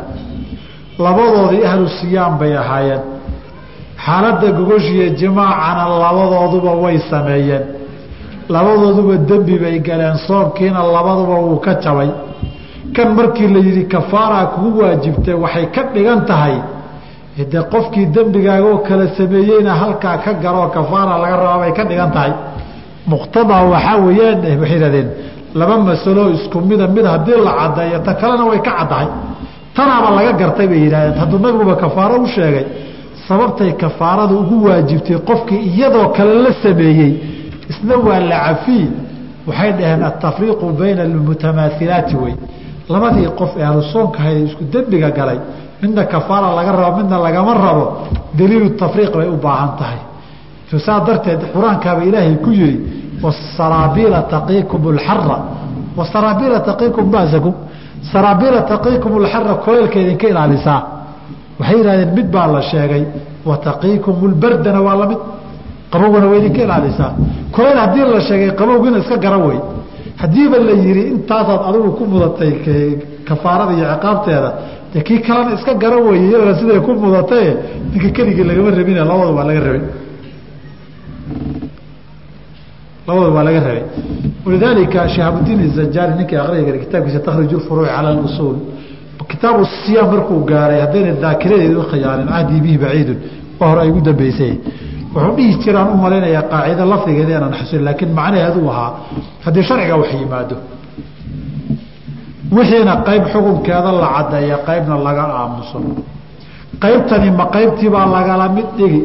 [1.04, 3.02] Labadoodii ahlu siyaam bay ahaayeen.
[4.06, 7.64] Xaaladda gogoshiiyo jimaacana labadooduba way sameeyeen.
[8.54, 12.10] Labadooduba dembi bay galeen soonkiina labaduba wuu ka jabay.
[12.96, 16.56] Kan markii la yidhi kafaaraa kugu waajibtay waxay ka dhigan tahay
[17.52, 22.12] de qofkii dembigaaga oo kala sameeyeyna halkaa ka garoo kafaara laga rabaa bay ka dhigan
[22.16, 22.32] tahay
[23.08, 25.08] muqtadaa waxaa weeyaan waxay yihahdeen
[25.60, 29.08] laba masalo isku mida mid haddii la caddeeyo ta kalena way ka caddahay.
[29.76, 31.16] Tanaaba laga gartay bay yidhahdeen.
[31.22, 32.66] Hadduu nabiguba kafaaro u sheegay
[33.28, 37.12] sababtay kafaarada ugu waajibtay qofkii iyadoo kale la sameeyey
[37.72, 38.86] isna waa la cafii
[39.47, 42.34] waxay dhaheen atafriiqu bayna almutamaailaati wey
[42.93, 45.39] labadii qof ee ahlu soonka hayd isku dembiga galay
[45.82, 47.86] midna kafaara laga rabo midna lagama rabo
[48.38, 49.99] daliilu tafriiq bay u baahan tahay
[50.80, 52.80] saa darteed qur'aankaaba ilaahay ku yihi
[53.24, 55.38] wasaraabiila taqiikum alxara
[55.98, 57.54] wasaraabiila taqiikum ba'sakum
[58.12, 60.80] saraabiila taqiikum alxara kuleylka idinka ilaalisaa.
[61.60, 63.04] Waxay yihahdeen mid baa la sheegay
[63.46, 65.20] wa taqiikum lbardana waa la mid
[65.92, 67.12] qabowgana waa idinka ilaalisaa.
[67.56, 69.60] Kuleyl haddii la sheegay qabowgiina iska garan wey
[70.22, 72.52] haddiiba la yihi intaasaad adigu ku mudatay
[73.28, 74.50] kafaarada iyo ciqaabteeda
[75.08, 77.50] kii kalena iska garan weye iyadana siday ku mudatae
[77.94, 79.82] ninka keligii lagama rabin labada waa laga rabay
[83.08, 83.84] labada waa laga rabay.
[84.45, 88.58] Walidaalika shihaabudiin izajari ninkii aqriya gara kitaabkiisa takhrij furuuc cala usuul
[89.32, 93.18] kitaabu siyaam markuu gaaray haddayna daakiradeedu khiyaarin cahdii bihi baciidun
[93.60, 94.54] waa hore ay ugu dambeysay.
[95.16, 98.89] Wuxuu dhihi jiraan u malaynayaa qaacida lafdigeeda inaan xusin laakiin macnaheedu ahaa
[99.45, 100.56] haddii sharciga wax yimaado
[102.56, 105.78] wixiina qayb xukunkeeda la caddeeya qaybna laga aamuso.
[106.84, 109.02] Qaybtani ma qaybtiibaa lagala mid dhigi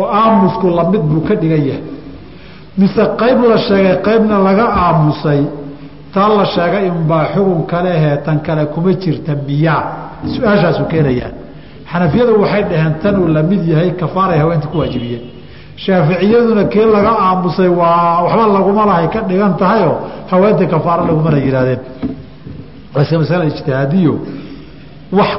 [0.00, 1.82] oo aamusku la mid buu ka dhigan yahay
[2.78, 5.42] mise qayb la sheegay qaybna laga aamusay
[6.14, 9.82] taa la sheegay inbaa xukun kalehee tan kale kuma jirta miyaa.
[10.34, 11.30] Su'aashaasu keenayaa.
[11.90, 15.24] Xanafiyadu waxay dhaheen tanuu la mid yahay kafaaray haweenta ku waajibiyeen
[15.76, 19.96] shaaficiyaduna kii laga aamusay waa waxba laguma lahay ka dhigan tahayoo
[20.30, 21.80] haweenta kafaaro lagumana yihaahdeen
[23.02, 24.14] iska masala ijtihaadiyo
[25.18, 25.30] wax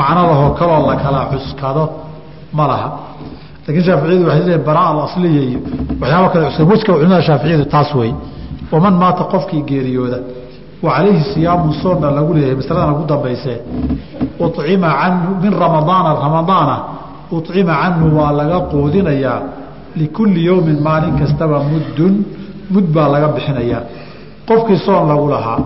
[0.00, 1.88] macno kaloo la kala
[2.52, 2.88] ma laha
[3.66, 5.60] lakiin shaaficiyadu waxay leeyihiin baraa alasliya iyo
[6.00, 8.10] waxyaaba kale cuska wejka culimada shaaficiyadu taas wey
[8.72, 10.18] waman maata qofkii geeriyooda
[10.84, 13.52] wa calayhi siyaamu soonna lagu leeyahay masaladan ugu dambayse
[14.44, 16.76] ucima canhu min ramadaana ramadaana
[17.36, 19.38] ucima canhu waa laga quudinayaa
[20.00, 22.14] likulli yowmin maalin kastaba muddun
[22.72, 23.82] mud baa laga bixinayaa.
[24.48, 25.58] Qofkii soon lagu lahaa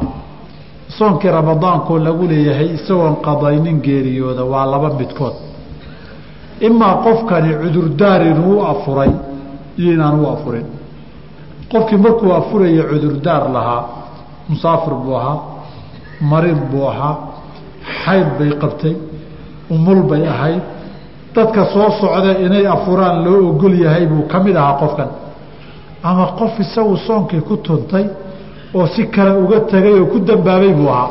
[0.99, 5.35] soonkii ramadaankoo lagu leeyahay isagoon qadaynin geeriyooda waa laba midkood
[6.61, 9.11] imaa qofkani cudurdaar inuu afuray
[9.79, 10.67] iyo inaan u afurin.
[11.73, 13.83] Qofkii markuu afuraya cudurdaar lahaa
[14.49, 15.39] musaafir buu ahaa
[16.21, 17.15] mariid buu ahaa
[18.05, 18.95] xayd bay qabtay
[19.71, 20.63] umul bay ahayd.
[21.35, 25.09] Dadka soo socda inay afuraan loo ogol yahay buu ka mid ahaa qofkan.
[26.03, 28.07] Ama qof isagu soonkii ku tuntay
[28.75, 31.11] oo si kale uga tegay oo ku dambaabay buu ahaa.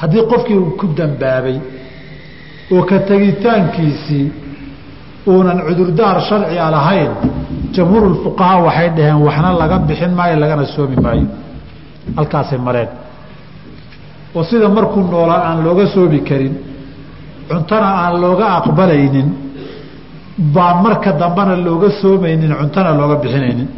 [0.00, 1.56] Haddii qofkii uu ku dambaabay
[2.74, 4.26] oo ka tegitaankiisii
[5.32, 7.12] uunan cudurdaar sharciga lahayn
[7.74, 11.26] jamhuurulfuqahaa waxay dhaheen waxna laga bixin maayo lagana soomi maayo.
[12.16, 12.88] Halkaasay mareen.
[14.34, 16.54] Oo sida markuu noolaa aan looga soomi karin
[17.48, 19.28] cuntona aan looga aqbalaynin
[20.54, 23.68] baan marka dambena looga soomaynin cuntona looga bixinaynin.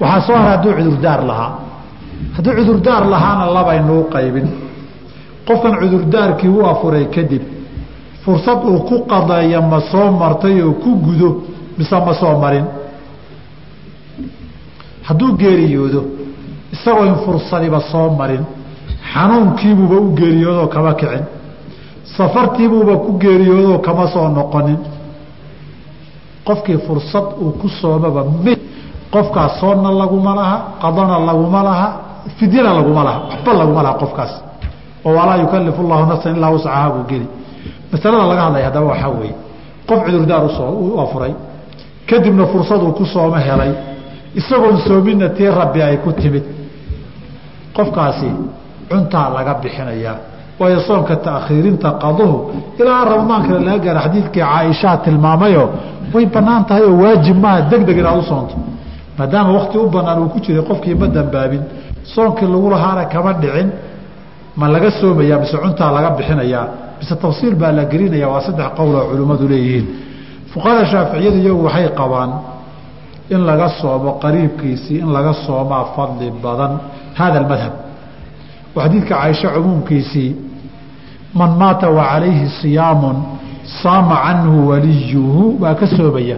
[0.00, 1.50] Waxaa soo hara hadduu cudurdaar lahaa.
[2.36, 4.46] Hadduu cudurdaar lahaana labaynuu qaybin.
[5.46, 7.42] Qofkan cudurdaarkii u afuray kadib
[8.24, 11.42] fursad uu ku qadeeya ma soo martay oo ku gudo
[11.78, 12.64] mise ma soo marin?
[15.06, 16.00] Hadduu geeriyoodo
[16.72, 18.44] isagoo in fursadiba soo marin
[19.12, 21.24] xanuunkiibuuba u geeriyoodoo kama kicin
[22.16, 24.78] safartiibuuba ku geeriyoodoo kama soo noqonin.
[26.46, 28.54] Qofkii fursad uu ku soomaba mi
[29.12, 31.88] qofkaas soonna laguma laha qadona laguma laha
[32.38, 34.32] fidyana laguma laha waxba laguma laha qofkaas.
[35.04, 37.26] Oo walaa yukalifu llahu nafsan ilaa wascaha buu geli
[37.92, 39.34] masalada laga hadlaya haddaba waxaa weeye.
[39.88, 41.32] Qof cudurdaar u soo afuray
[42.08, 43.72] kadibna fursaduu ku sooma helay
[44.40, 46.44] isagoon soominna tii rabbi ay ku timid.
[47.76, 48.28] Qofkaasi
[48.90, 50.16] cuntaa laga bixinayaa.
[50.60, 52.36] Waayo soonka taakhiirinta qaduhu
[52.80, 55.64] ilaa ramadaankana laga gaara xadiidkii caaishaa tilmaamayo
[56.14, 58.54] way bannaan tahay oo waajib maaha deg deg inaad u soonto.
[59.18, 61.62] Maadaama wakti u banaan uu ku jiray qofkii ma dambaabin
[62.14, 63.68] soonkii lagu lahaana kama dhicin
[64.58, 66.64] ma laga soomayaa mise cuntaa laga bixinayaa
[67.00, 69.86] mise tafsiil baa la gelinaya waa saddex qowl oo culimmadu leeyihiin.
[70.52, 72.30] Fuqahada shaaficiyadu iyagu waxay qabaan
[73.34, 76.72] in laga soomo qariibkiisii in laga soomaa fadli badan
[77.18, 77.74] hada madhab
[78.76, 80.30] oo xadiidka caaisha cumuumkiisii
[81.38, 83.16] man maata wa calayhi siyaamun
[83.82, 86.36] saama canhu waliyuhu waa ka soomaya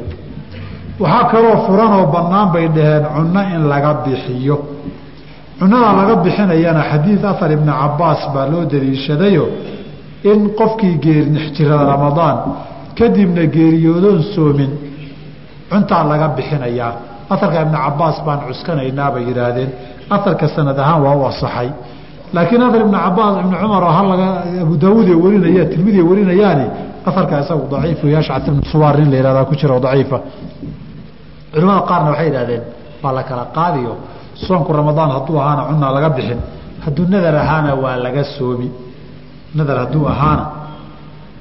[1.03, 4.57] waxaa kaloo furanoo bannaan bay dhaheen cunno in laga bixiyo.
[5.59, 9.45] Cunada laga bixinayana xadiid ahar ibni cabaas baa loo daliishadayo
[10.31, 12.37] in qofkii geerinixjirada ramadaan
[12.99, 14.71] kadibna geeriyoodoon soomin
[15.71, 16.93] cuntaa laga bixinayaa
[17.33, 19.71] aharka ibni cabaas baan cuskanaynaa yidhaahdeen.
[20.11, 21.69] Aharka sanad ahaan waa u asaxay
[22.35, 23.85] laakiin ahar ibni cabaas ibni cumar
[24.63, 26.67] abu daawuud ee warinaya tirmidi ee warinayaani
[27.09, 30.19] aharka isagu daciif wey ashcat ibnu suwaar nin la yihahdaa ku jira daciifa.
[31.53, 32.63] Culimada qaarna waxay yidhahdeen
[33.03, 33.93] waa la kala qaadiyo?
[34.47, 36.41] Soonku ramadaan hadduu ahaana cunaa laga bixin.
[36.85, 38.69] Hadduu nadar ahaana waa laga soomi
[39.59, 40.45] nadar hadduu ahaana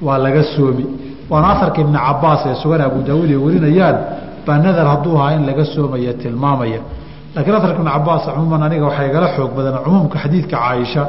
[0.06, 0.84] waa laga soomi.
[1.30, 3.96] Waana aharka ibni cabaas ee sugan abu daawuud ay warinayaan
[4.46, 6.80] baa nadar hadduu ahaa in laga soomaya tilmaamaya.
[7.34, 11.02] Laakiin aharka ibni cabaas cumuuman aniga waxaa igala xoog badan cumuumka xadiidka caaisha